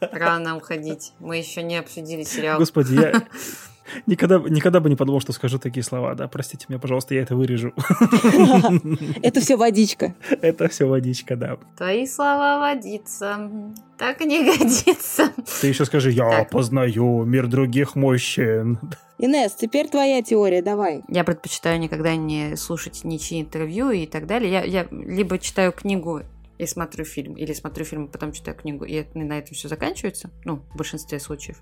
[0.00, 1.12] Рано уходить.
[1.20, 2.58] Мы еще не обсудили сериал.
[2.58, 3.22] Господи, я...
[4.06, 6.28] Никогда, никогда бы не подумал, что скажу такие слова, да.
[6.28, 7.72] Простите меня, пожалуйста, я это вырежу.
[9.22, 10.14] Это все водичка.
[10.40, 11.58] Это все водичка, да.
[11.76, 13.50] Твои слова водиться.
[13.98, 15.32] Так не годится.
[15.60, 16.50] Ты еще скажи, я так.
[16.50, 18.78] познаю мир других мужчин.
[19.18, 21.02] Инесс, теперь твоя теория, давай.
[21.08, 24.50] Я предпочитаю никогда не слушать ничьи интервью и так далее.
[24.50, 26.22] Я, я либо читаю книгу
[26.58, 30.56] и смотрю фильм, или смотрю фильм, потом читаю книгу, и на этом все заканчивается, ну,
[30.72, 31.60] в большинстве случаев.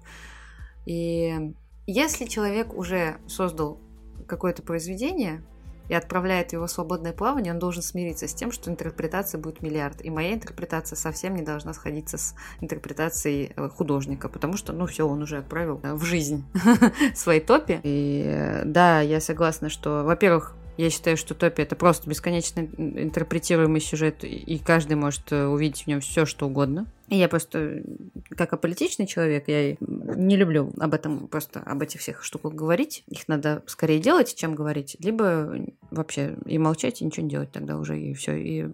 [0.87, 1.53] И
[1.87, 3.81] если человек уже создал
[4.27, 5.43] какое-то произведение,
[5.91, 10.05] и отправляет его в свободное плавание, он должен смириться с тем, что интерпретация будет миллиард.
[10.05, 15.07] И моя интерпретация совсем не должна сходиться с интерпретацией э, художника, потому что, ну, все,
[15.07, 16.45] он уже отправил в жизнь
[17.17, 17.81] свои топи.
[17.83, 23.81] И э, да, я согласна, что, во-первых, я считаю, что Топи это просто бесконечно интерпретируемый
[23.81, 26.87] сюжет, и каждый может увидеть в нем все, что угодно.
[27.11, 27.83] Я просто,
[28.31, 33.03] как аполитичный человек, я не люблю об этом, просто об этих всех штуках говорить.
[33.09, 34.97] Их надо скорее делать, чем говорить.
[35.01, 35.57] Либо
[35.91, 38.37] вообще и молчать, и ничего не делать тогда уже, и все.
[38.37, 38.65] И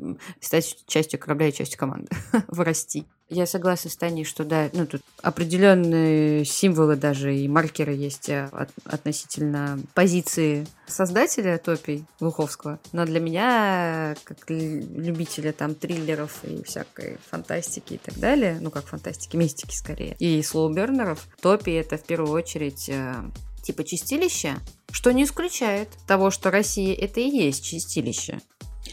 [0.41, 2.09] стать частью корабля и частью команды.
[2.49, 3.07] Вырасти.
[3.28, 8.49] Я согласна с Таней, что да, ну тут определенные символы даже и маркеры есть э,
[8.53, 12.78] от, относительно позиции создателя топий Глуховского.
[12.93, 18.72] Но для меня, как любителя там триллеров и всякой фантастики и так далее, далее, ну
[18.72, 23.14] как фантастики, мистики скорее, и слоубернеров, топи это в первую очередь э,
[23.62, 24.57] типа чистилище,
[24.91, 28.41] что не исключает того, что Россия это и есть чистилище.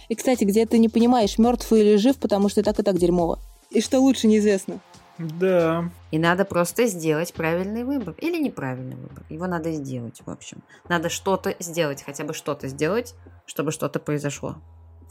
[0.07, 3.39] И, кстати, где ты не понимаешь, мертвый или жив, потому что так и так дерьмово.
[3.71, 4.79] И что лучше, неизвестно.
[5.17, 5.89] Да.
[6.11, 8.15] И надо просто сделать правильный выбор.
[8.19, 9.23] Или неправильный выбор.
[9.29, 10.63] Его надо сделать, в общем.
[10.89, 13.15] Надо что-то сделать, хотя бы что-то сделать,
[13.45, 14.57] чтобы что-то произошло.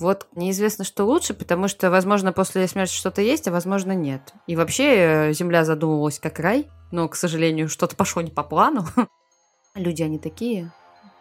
[0.03, 4.33] Вот неизвестно, что лучше, потому что, возможно, после смерти что-то есть, а возможно, нет.
[4.49, 8.85] И вообще э, Земля задумывалась как рай, но, к сожалению, что-то пошло не по плану.
[9.77, 10.73] Люди, они такие,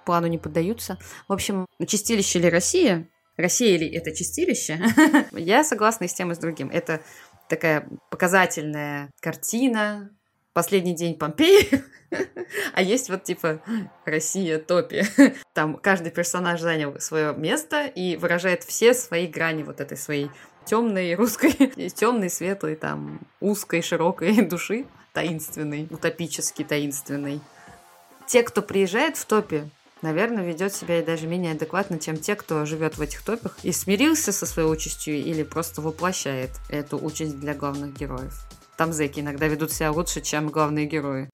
[0.04, 0.98] плану не поддаются.
[1.28, 3.08] В общем, чистилище или Россия?
[3.38, 4.82] Россия или это чистилище?
[5.32, 6.72] Я согласна и с тем, и с другим.
[6.72, 7.04] Это
[7.50, 10.10] такая показательная картина,
[10.54, 11.84] последний день Помпеи,
[12.74, 13.62] а есть вот типа
[14.06, 15.04] Россия топи.
[15.54, 20.30] Там каждый персонаж занял свое место и выражает все свои грани вот этой своей
[20.66, 21.52] темной русской,
[21.96, 27.42] темной, светлой, там, узкой, широкой души, таинственной, утопически таинственной.
[28.28, 29.70] Те, кто приезжает в топе,
[30.02, 33.72] наверное, ведет себя и даже менее адекватно, чем те, кто живет в этих топах и
[33.72, 38.48] смирился со своей участью или просто воплощает эту участь для главных героев.
[38.78, 41.30] Там зэки иногда ведут себя лучше, чем главные герои.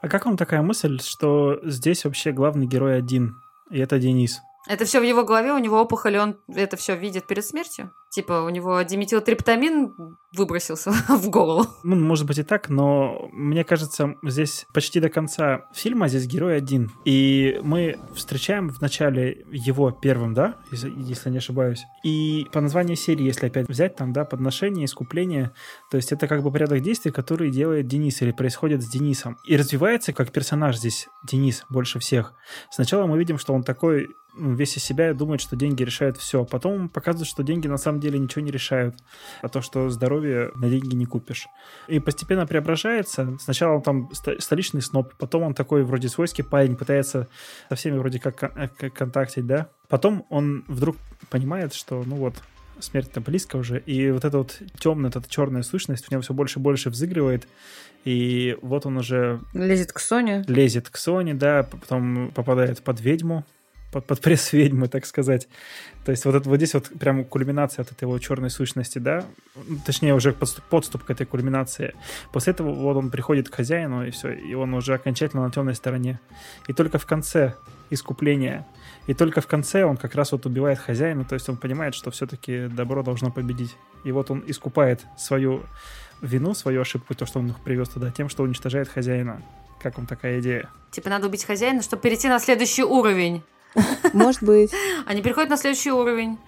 [0.00, 3.36] А как вам такая мысль, что здесь вообще главный герой один,
[3.70, 4.40] и это Денис?
[4.66, 7.90] Это все в его голове, у него опухоль, он это все видит перед смертью?
[8.10, 11.66] Типа у него диметилтриптамин выбросился в голову.
[11.82, 16.56] Ну, может быть и так, но мне кажется, здесь почти до конца фильма здесь герой
[16.56, 16.92] один.
[17.04, 21.84] И мы встречаем в начале его первым, да, если, если не ошибаюсь.
[22.04, 25.52] И по названию серии, если опять взять, там, да, подношение, искупление,
[25.90, 29.36] то есть это как бы порядок действий, который делает Денис или происходит с Денисом.
[29.44, 32.32] И развивается как персонаж здесь Денис больше всех.
[32.70, 36.44] Сначала мы видим, что он такой весь из себя и думает, что деньги решают все.
[36.44, 38.96] Потом показывает, что деньги на самом деле ничего не решают,
[39.42, 41.46] а то, что здоровье на деньги не купишь.
[41.88, 43.36] И постепенно преображается.
[43.40, 47.28] Сначала он там столичный сноб, потом он такой вроде свойский парень, пытается
[47.68, 49.68] со всеми вроде как э, контактить, да.
[49.88, 50.96] Потом он вдруг
[51.30, 52.34] понимает, что, ну вот,
[52.80, 56.58] смерть-то близко уже, и вот эта вот темная, эта черная сущность в нем все больше
[56.58, 57.46] и больше взыгрывает,
[58.04, 59.40] и вот он уже...
[59.52, 60.44] Лезет к Соне.
[60.48, 63.44] Лезет к Соне, да, потом попадает под ведьму,
[63.94, 65.46] под, под пресс ведьмы, так сказать.
[66.04, 69.24] То есть вот, это, вот здесь вот прям кульминация от этой его черной сущности, да,
[69.86, 71.94] точнее уже подступ, подступ к этой кульминации.
[72.32, 75.76] После этого вот он приходит к хозяину, и все, и он уже окончательно на темной
[75.76, 76.18] стороне.
[76.66, 77.54] И только в конце
[77.90, 78.66] искупления,
[79.06, 82.10] и только в конце он как раз вот убивает хозяина, то есть он понимает, что
[82.10, 83.76] все-таки добро должно победить.
[84.02, 85.62] И вот он искупает свою
[86.20, 89.40] вину, свою ошибку, то, что он их привез туда, тем, что уничтожает хозяина.
[89.80, 90.68] Как вам такая идея?
[90.90, 93.42] Типа надо убить хозяина, чтобы перейти на следующий уровень.
[94.12, 94.72] Может быть.
[95.06, 96.38] Они переходят на следующий уровень.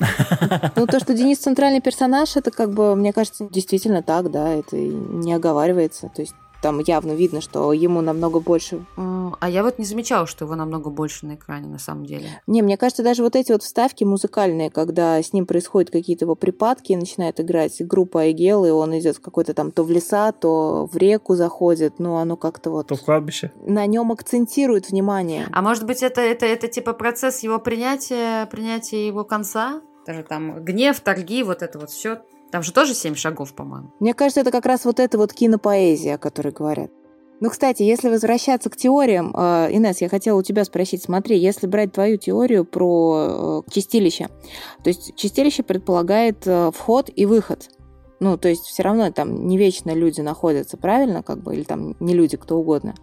[0.77, 4.77] Ну, то, что Денис центральный персонаж, это как бы, мне кажется, действительно так, да, это
[4.77, 6.11] не оговаривается.
[6.15, 6.35] То есть
[6.67, 8.85] там явно видно, что ему намного больше.
[8.97, 12.43] А я вот не замечала, что его намного больше на экране на самом деле.
[12.49, 16.35] Не, мне кажется, даже вот эти вот вставки музыкальные, когда с ним происходят какие-то его
[16.35, 20.97] припадки, начинает играть группа Айгел, и он идет какой-то там то в леса, то в
[20.97, 22.89] реку заходит, ну оно как-то вот...
[22.89, 23.53] То в кладбище.
[23.65, 25.47] На нем акцентирует внимание.
[25.53, 29.83] А может быть это, это, это типа процесс его принятия, принятия его конца?
[30.05, 33.93] Даже там гнев, торги, вот это вот все там же тоже семь шагов, по-моему.
[34.01, 36.91] Мне кажется, это как раз вот эта вот кинопоэзия, о которой говорят.
[37.41, 41.67] Ну, кстати, если возвращаться к теориям, э, Инесс, я хотела у тебя спросить, смотри, если
[41.67, 44.29] брать твою теорию про э, чистилище,
[44.83, 47.69] то есть чистилище предполагает э, вход и выход.
[48.21, 51.95] Ну, то есть все равно там не вечно люди находятся, правильно, как бы, или там
[52.01, 52.95] не люди, кто угодно.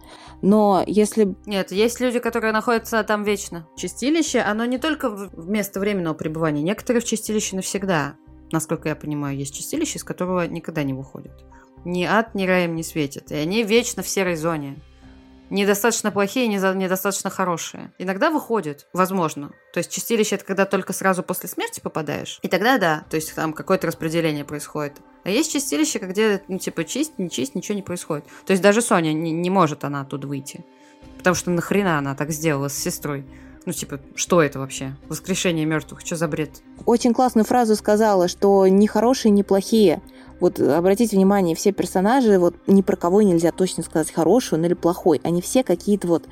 [0.42, 1.36] Но если...
[1.46, 3.68] Нет, есть люди, которые находятся там вечно.
[3.76, 6.62] Чистилище, оно не только место временного пребывания.
[6.62, 8.16] Некоторые в чистилище навсегда
[8.54, 11.44] насколько я понимаю, есть чистилище, из которого никогда не выходят.
[11.84, 13.30] Ни ад, ни раем не светит.
[13.30, 14.80] И они вечно в серой зоне.
[15.50, 17.92] недостаточно плохие, недостаточно хорошие.
[17.98, 19.50] Иногда выходит, возможно.
[19.74, 22.38] То есть чистилище это когда только сразу после смерти попадаешь.
[22.42, 24.94] И тогда да, то есть там какое-то распределение происходит.
[25.24, 28.24] А есть чистилище, где, ну, типа, чисть, не чисть, ничего не происходит.
[28.46, 30.64] То есть даже Соня не, не может она оттуда выйти.
[31.18, 33.24] Потому что нахрена она так сделала с сестрой?
[33.66, 34.94] Ну, типа, что это вообще?
[35.08, 36.50] Воскрешение мертвых, что за бред?
[36.84, 40.02] Очень классную фразу сказала, что ни хорошие, ни плохие.
[40.40, 44.74] Вот обратите внимание, все персонажи, вот ни про кого нельзя точно сказать, хороший он или
[44.74, 45.20] плохой.
[45.24, 46.24] Они все какие-то вот,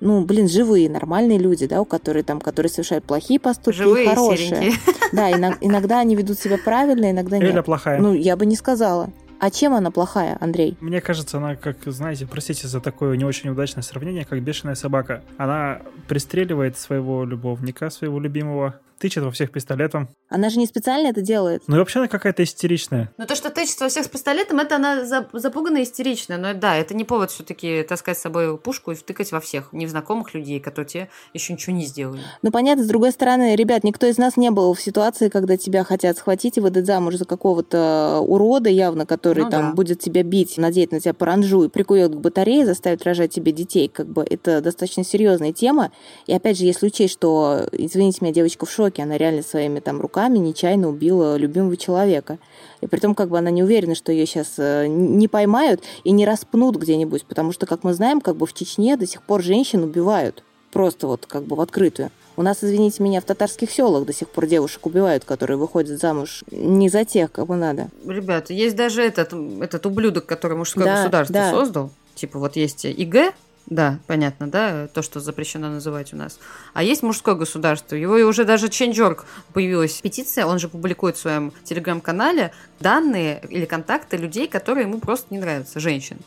[0.00, 4.08] ну, блин, живые, нормальные люди, да, у которых там, которые совершают плохие поступки живые, и
[4.08, 4.48] хорошие.
[4.48, 4.72] Серенькие.
[5.12, 7.52] Да, иногда они ведут себя правильно, иногда нет.
[7.52, 8.00] Или плохая.
[8.00, 9.10] Ну, я бы не сказала.
[9.40, 10.76] А чем она плохая, Андрей?
[10.80, 15.22] Мне кажется, она, как, знаете, простите за такое не очень удачное сравнение, как бешеная собака.
[15.38, 20.08] Она пристреливает своего любовника, своего любимого, тычет во всех пистолетом.
[20.28, 21.62] Она же не специально это делает.
[21.66, 23.10] Ну и вообще она какая-то истеричная.
[23.16, 26.36] Ну то, что тычет во всех с пистолетом, это она запуганная истеричная.
[26.38, 30.34] Но да, это не повод все-таки таскать с собой пушку и втыкать во всех незнакомых
[30.34, 32.20] людей, которые тебе еще ничего не сделали.
[32.42, 35.82] Ну понятно, с другой стороны, ребят, никто из нас не был в ситуации, когда тебя
[35.82, 39.74] хотят схватить и выдать замуж за какого-то урода явно, который ну, там да.
[39.74, 43.88] будет тебя бить, надеть на тебя паранжу и прикует к батарее, заставит рожать тебе детей.
[43.88, 45.90] Как бы это достаточно серьезная тема.
[46.26, 50.00] И опять же, если учесть, что, извините меня, девочка в шоке, она реально своими там
[50.00, 52.38] руками нечаянно убила любимого человека.
[52.80, 56.10] И при том, как бы она не уверена, что ее сейчас э, не поймают и
[56.10, 59.42] не распнут где-нибудь, потому что, как мы знаем, как бы в Чечне до сих пор
[59.42, 60.42] женщин убивают.
[60.72, 62.10] Просто вот как бы в открытую.
[62.36, 66.42] У нас, извините меня, в татарских селах до сих пор девушек убивают, которые выходят замуж
[66.50, 67.88] не за тех, кому надо.
[68.06, 71.50] Ребята, есть даже этот, этот ублюдок, который мужское да, государство да.
[71.50, 71.90] создал.
[72.14, 73.34] Типа вот есть ИГ,
[73.66, 76.40] да, понятно, да, то, что запрещено называть у нас.
[76.74, 77.94] А есть мужское государство.
[77.94, 83.64] Его и уже даже Change.org появилась петиция, он же публикует в своем телеграм-канале данные или
[83.64, 86.18] контакты людей, которые ему просто не нравятся, женщин.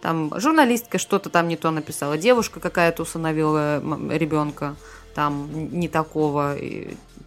[0.00, 3.80] Там журналистка что-то там не то написала, девушка какая-то усыновила
[4.14, 4.76] ребенка,
[5.14, 6.56] там не такого,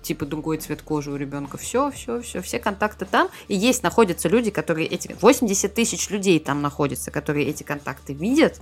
[0.01, 1.57] типа другой цвет кожи у ребенка.
[1.57, 3.29] Все, все, все, все контакты там.
[3.47, 5.15] И есть, находятся люди, которые эти...
[5.19, 8.59] 80 тысяч людей там находятся, которые эти контакты видят,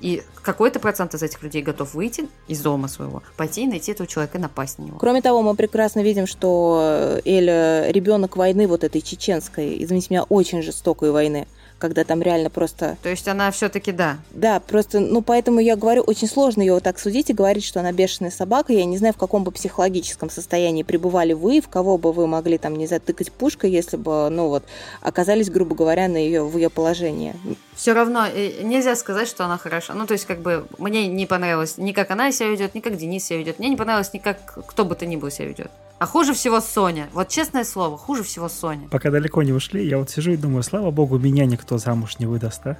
[0.00, 4.06] и какой-то процент из этих людей готов выйти из дома своего, пойти и найти этого
[4.06, 4.98] человека и напасть на него.
[4.98, 10.62] Кроме того, мы прекрасно видим, что Эля ребенок войны вот этой чеченской, извините меня, очень
[10.62, 11.46] жестокой войны
[11.78, 12.96] когда там реально просто...
[13.02, 14.18] То есть она все-таки да.
[14.30, 17.80] Да, просто, ну, поэтому я говорю, очень сложно ее вот так судить и говорить, что
[17.80, 18.72] она бешеная собака.
[18.72, 22.58] Я не знаю, в каком бы психологическом состоянии пребывали вы, в кого бы вы могли
[22.58, 24.64] там не затыкать пушкой, если бы, ну вот,
[25.00, 27.34] оказались, грубо говоря, на ее, в ее положении.
[27.74, 29.94] Все равно нельзя сказать, что она хороша.
[29.94, 32.96] Ну, то есть, как бы, мне не понравилось ни как она себя ведет, ни как
[32.96, 33.58] Денис себя ведет.
[33.58, 35.70] Мне не понравилось ни как кто бы то ни был себя ведет.
[35.98, 37.08] А хуже всего Соня.
[37.12, 38.88] Вот честное слово, хуже всего Соня.
[38.90, 42.26] Пока далеко не ушли, я вот сижу и думаю, слава богу, меня никто замуж не
[42.26, 42.76] выдаст, а?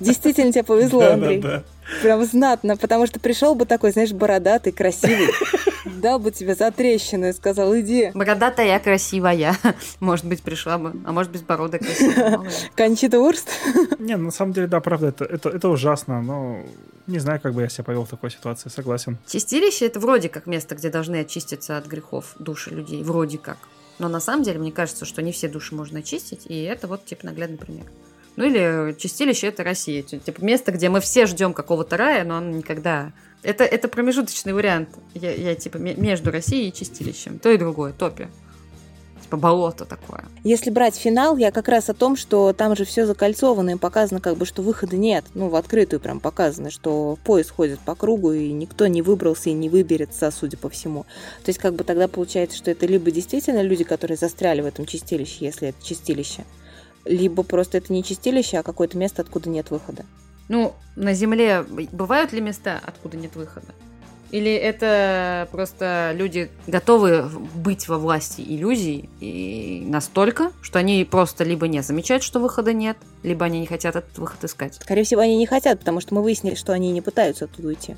[0.00, 1.44] Действительно тебе повезло, Андрей.
[2.02, 5.28] Прям знатно, потому что пришел бы такой, знаешь, бородатый, красивый,
[6.00, 8.10] дал бы тебе за трещину и сказал, иди.
[8.14, 9.56] Бородатая красивая.
[10.00, 12.40] Может быть, пришла бы, а может быть, борода красивая.
[12.76, 13.48] Кончита Урст?
[13.98, 16.62] Не, на самом деле, да, правда, это, это, это ужасно, но
[17.06, 19.18] не знаю, как бы я себя повел в такой ситуации, согласен.
[19.26, 23.56] Чистилище— это вроде как место, где должны очиститься от грехов души людей, вроде как.
[23.98, 27.04] Но на самом деле, мне кажется, что не все души можно очистить, и это вот,
[27.04, 27.86] типа, наглядный пример.
[28.38, 30.02] Ну или чистилище это Россия.
[30.02, 33.10] Типа место, где мы все ждем какого-то рая, но он никогда...
[33.42, 34.90] Это, это промежуточный вариант.
[35.12, 37.40] Я, я типа между Россией и чистилищем.
[37.40, 38.28] То и другое, топе
[39.24, 40.24] типа болото такое.
[40.44, 44.20] Если брать финал, я как раз о том, что там же все закольцовано и показано
[44.20, 45.24] как бы, что выхода нет.
[45.34, 49.52] Ну, в открытую прям показано, что поезд ходит по кругу, и никто не выбрался и
[49.52, 51.02] не выберется, судя по всему.
[51.44, 54.86] То есть как бы тогда получается, что это либо действительно люди, которые застряли в этом
[54.86, 56.44] чистилище, если это чистилище,
[57.08, 60.04] либо просто это не чистилище, а какое-то место, откуда нет выхода.
[60.48, 63.66] Ну, на Земле бывают ли места, откуда нет выхода?
[64.30, 71.66] Или это просто люди готовы быть во власти иллюзий и настолько, что они просто либо
[71.66, 74.74] не замечают, что выхода нет, либо они не хотят этот выход искать?
[74.74, 77.96] Скорее всего, они не хотят, потому что мы выяснили, что они не пытаются оттуда уйти.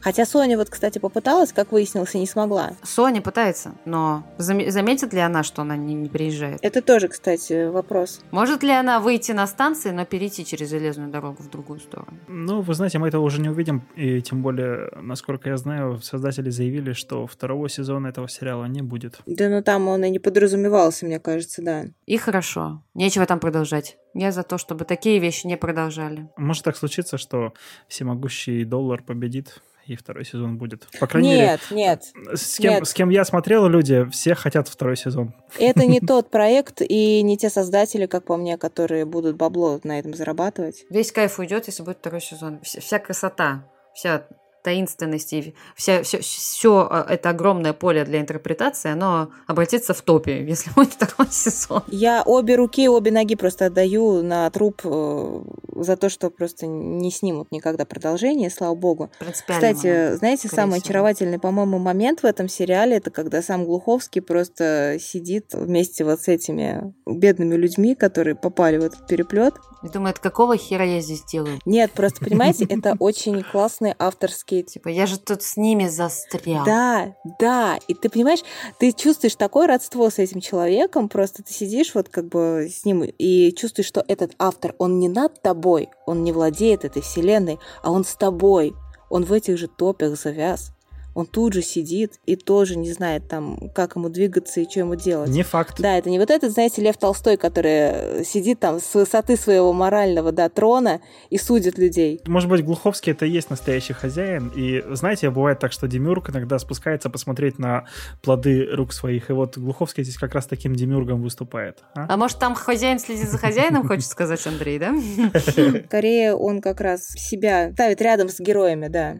[0.00, 2.72] Хотя Соня вот, кстати, попыталась, как выяснилось, и не смогла.
[2.82, 6.58] Соня пытается, но заметит ли она, что она не, не приезжает?
[6.62, 8.20] Это тоже, кстати, вопрос.
[8.30, 12.18] Может ли она выйти на станции, но перейти через железную дорогу в другую сторону?
[12.28, 16.50] Ну, вы знаете, мы этого уже не увидим, и тем более, насколько я знаю, создатели
[16.50, 19.20] заявили, что второго сезона этого сериала не будет.
[19.26, 21.86] Да, ну там он и не подразумевался, мне кажется, да.
[22.06, 22.82] И хорошо.
[22.94, 23.96] Нечего там продолжать.
[24.14, 26.28] Я за то, чтобы такие вещи не продолжали.
[26.36, 27.52] Может так случиться, что
[27.88, 30.86] всемогущий доллар победит и второй сезон будет.
[31.00, 32.86] По крайней нет, мере, нет, с кем, нет.
[32.86, 35.34] с кем я смотрел, люди все хотят второй сезон.
[35.58, 39.98] Это не тот проект и не те создатели, как по мне, которые будут бабло на
[39.98, 40.84] этом зарабатывать.
[40.90, 42.60] Весь кайф уйдет, если будет второй сезон.
[42.62, 43.64] Вся, вся красота,
[43.94, 44.26] вся
[44.68, 50.70] таинственность и вся, все, все это огромное поле для интерпретации, оно обратится в топе, если
[50.76, 51.82] будет второй сезон.
[51.86, 55.42] Я обе руки, обе ноги просто отдаю на труп э,
[55.76, 59.10] за то, что просто не снимут никогда продолжение, слава богу.
[59.18, 60.90] Кстати, момент, знаете, самый всего.
[60.90, 66.28] очаровательный, по-моему, момент в этом сериале, это когда сам Глуховский просто сидит вместе вот с
[66.28, 69.54] этими бедными людьми, которые попали в этот переплет.
[69.82, 71.60] И думает, какого хера я здесь делаю?
[71.64, 74.62] Нет, просто, понимаете, это очень классный авторский...
[74.62, 76.64] Типа, я же тут с ними застрял.
[76.64, 77.78] Да, да.
[77.86, 78.40] И ты понимаешь,
[78.78, 83.04] ты чувствуешь такое родство с этим человеком, просто ты сидишь вот как бы с ним
[83.04, 87.92] и чувствуешь, что этот автор, он не над тобой, он не владеет этой вселенной, а
[87.92, 88.74] он с тобой.
[89.10, 90.72] Он в этих же топях завяз
[91.18, 94.94] он тут же сидит и тоже не знает там, как ему двигаться и что ему
[94.94, 95.28] делать.
[95.30, 95.80] Не факт.
[95.80, 100.30] Да, это не вот этот, знаете, Лев Толстой, который сидит там с высоты своего морального,
[100.30, 102.20] да, трона и судит людей.
[102.28, 104.52] Может быть, Глуховский это и есть настоящий хозяин.
[104.54, 107.86] И знаете, бывает так, что Демюрк иногда спускается посмотреть на
[108.22, 109.30] плоды рук своих.
[109.30, 111.82] И вот Глуховский здесь как раз таким Демюргом выступает.
[111.96, 114.94] А, а может, там хозяин следит за хозяином, хочет сказать Андрей, да?
[115.88, 119.16] Скорее, он как раз себя ставит рядом с героями, да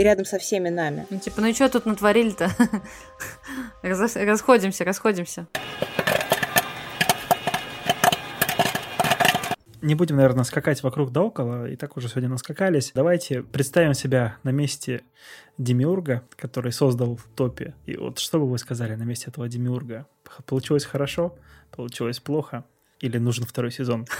[0.00, 1.06] и рядом со всеми нами.
[1.10, 2.50] Ну, типа, ну и что тут натворили-то?
[3.82, 5.46] расходимся, расходимся.
[9.82, 12.92] Не будем, наверное, скакать вокруг да около, и так уже сегодня наскакались.
[12.94, 15.02] Давайте представим себя на месте
[15.58, 17.74] Демиурга, который создал Топи.
[17.84, 20.06] И вот что бы вы сказали на месте этого Демиурга?
[20.46, 21.36] Получилось хорошо?
[21.72, 22.64] Получилось плохо?
[23.00, 24.06] Или нужен второй сезон?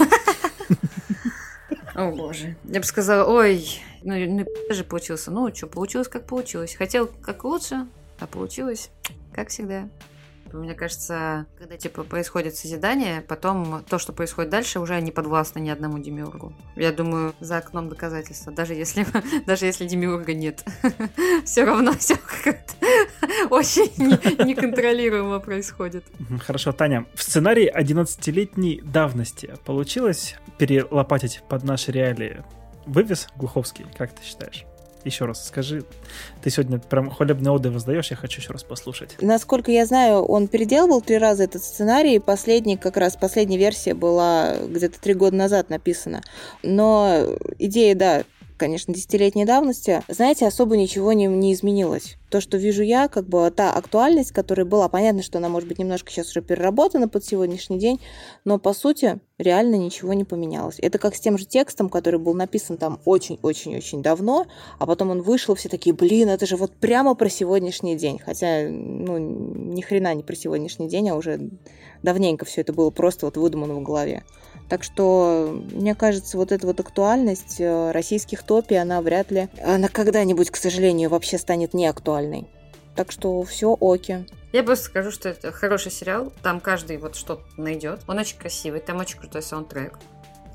[2.00, 2.56] О боже.
[2.64, 3.62] Я бы сказала, ой,
[4.02, 5.30] ну, ну же получился.
[5.30, 6.74] Ну, что, получилось как получилось.
[6.74, 7.86] Хотел как лучше,
[8.18, 8.90] а получилось
[9.34, 9.86] как всегда.
[10.52, 15.70] Мне кажется, когда типа происходит созидание, потом то, что происходит дальше, уже не подвластно ни
[15.70, 16.52] одному демиургу.
[16.76, 19.06] Я думаю, за окном доказательства, даже если,
[19.46, 20.64] даже если демиурга нет.
[21.44, 22.74] Все равно все как-то
[23.50, 23.90] очень
[24.44, 26.04] неконтролируемо происходит.
[26.40, 27.06] Хорошо, Таня.
[27.14, 32.44] В сценарии 11-летней давности получилось перелопатить под наши реалии?
[32.86, 34.64] Вывез Глуховский, как ты считаешь?
[35.04, 35.84] Еще раз скажи,
[36.42, 39.16] ты сегодня прям хвалебные оды воздаешь, я хочу еще раз послушать.
[39.20, 44.56] Насколько я знаю, он переделывал три раза этот сценарий, последний, как раз последняя версия была
[44.66, 46.22] где-то три года назад написана.
[46.62, 48.24] Но идея, да,
[48.58, 52.16] конечно, десятилетней давности, знаете, особо ничего не, не изменилось.
[52.30, 55.78] То, что вижу я, как бы та актуальность, которая была, понятно, что она может быть
[55.78, 58.00] немножко сейчас уже переработана под сегодняшний день,
[58.44, 60.76] но по сути реально ничего не поменялось.
[60.78, 64.46] Это как с тем же текстом, который был написан там очень-очень-очень давно,
[64.78, 68.20] а потом он вышел, все такие, блин, это же вот прямо про сегодняшний день.
[68.24, 71.50] Хотя, ну, ни хрена не про сегодняшний день, а уже
[72.02, 74.22] давненько все это было просто вот выдумано в голове.
[74.68, 79.88] Так что, мне кажется, вот эта вот актуальность э, российских топи, она вряд ли, она
[79.88, 82.19] когда-нибудь, к сожалению, вообще станет неактуальной.
[82.96, 84.26] Так что все оки.
[84.52, 86.32] Я просто скажу, что это хороший сериал.
[86.42, 88.00] Там каждый вот что-то найдет.
[88.08, 89.98] Он очень красивый, там очень крутой саундтрек.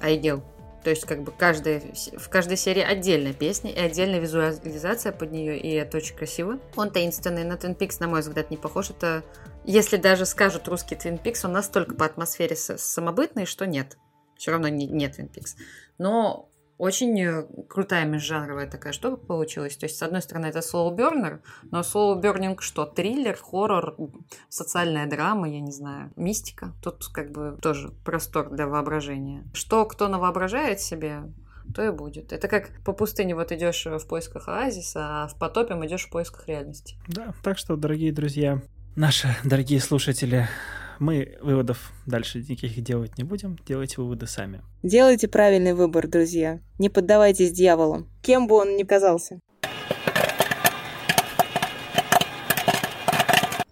[0.02, 0.44] Айдел.
[0.84, 1.82] То есть, как бы каждая,
[2.16, 6.60] в каждой серии отдельная песня и отдельная визуализация под нее, и это очень красиво.
[6.76, 8.92] Он таинственный, на Twin Peaks, на мой взгляд, не похож.
[8.92, 9.24] Это,
[9.64, 13.98] если даже скажут русский Twin Peaks, он настолько по атмосфере самобытный, что нет.
[14.38, 15.56] Все равно не, не Twin Peaks.
[15.98, 19.78] Но очень э, крутая межжанровая такая штука получилась.
[19.78, 20.60] То есть, с одной стороны, это
[20.96, 21.40] burner,
[21.72, 21.82] но
[22.22, 22.86] burning что?
[22.86, 23.96] Триллер, хоррор,
[24.50, 26.74] социальная драма, я не знаю, мистика.
[26.82, 29.46] Тут как бы тоже простор для воображения.
[29.54, 31.24] Что кто навоображает себе,
[31.74, 32.32] то и будет.
[32.34, 36.48] Это как по пустыне вот идешь в поисках оазиса, а в потопе идешь в поисках
[36.48, 36.98] реальности.
[37.08, 38.62] Да, так что, дорогие друзья,
[38.96, 40.48] наши дорогие слушатели,
[41.00, 43.58] мы выводов дальше никаких делать не будем.
[43.68, 44.62] Делайте выводы сами.
[44.84, 46.60] Делайте правильный выбор, друзья.
[46.80, 49.40] Не поддавайтесь дьяволу, кем бы он ни казался.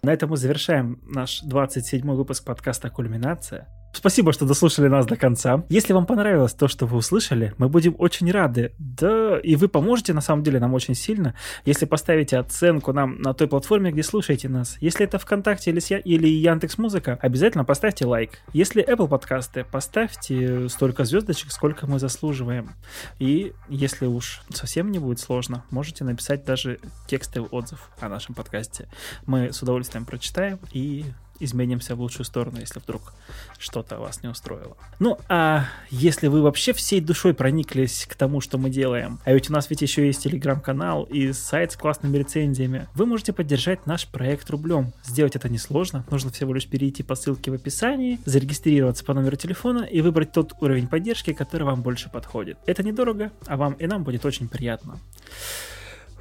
[0.02, 3.68] На этом мы завершаем наш 27-й выпуск подкаста «Кульминация».
[3.94, 5.64] Спасибо, что дослушали нас до конца.
[5.68, 8.72] Если вам понравилось то, что вы услышали, мы будем очень рады.
[8.78, 11.34] Да, и вы поможете, на самом деле, нам очень сильно,
[11.64, 14.76] если поставите оценку нам на той платформе, где слушаете нас.
[14.80, 18.40] Если это ВКонтакте или, или Яндекс Музыка, обязательно поставьте лайк.
[18.52, 22.70] Если Apple подкасты, поставьте столько звездочек, сколько мы заслуживаем.
[23.18, 28.88] И если уж совсем не будет сложно, можете написать даже текстовый отзыв о нашем подкасте.
[29.26, 31.04] Мы с удовольствием прочитаем и
[31.40, 33.12] изменимся в лучшую сторону, если вдруг
[33.58, 34.76] что-то вас не устроило.
[34.98, 39.50] Ну, а если вы вообще всей душой прониклись к тому, что мы делаем, а ведь
[39.50, 44.06] у нас ведь еще есть телеграм-канал и сайт с классными рецензиями, вы можете поддержать наш
[44.06, 44.92] проект рублем.
[45.04, 49.84] Сделать это несложно, нужно всего лишь перейти по ссылке в описании, зарегистрироваться по номеру телефона
[49.84, 52.58] и выбрать тот уровень поддержки, который вам больше подходит.
[52.66, 54.98] Это недорого, а вам и нам будет очень приятно.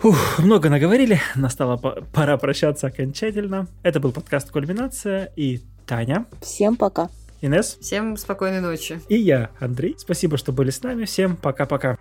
[0.03, 3.67] Фух, много наговорили, настала пора прощаться окончательно.
[3.83, 6.25] Это был подкаст «Кульминация» и Таня.
[6.41, 7.07] Всем пока.
[7.39, 7.77] Инес.
[7.79, 8.99] Всем спокойной ночи.
[9.07, 9.95] И я, Андрей.
[9.97, 11.05] Спасибо, что были с нами.
[11.05, 11.97] Всем пока-пока.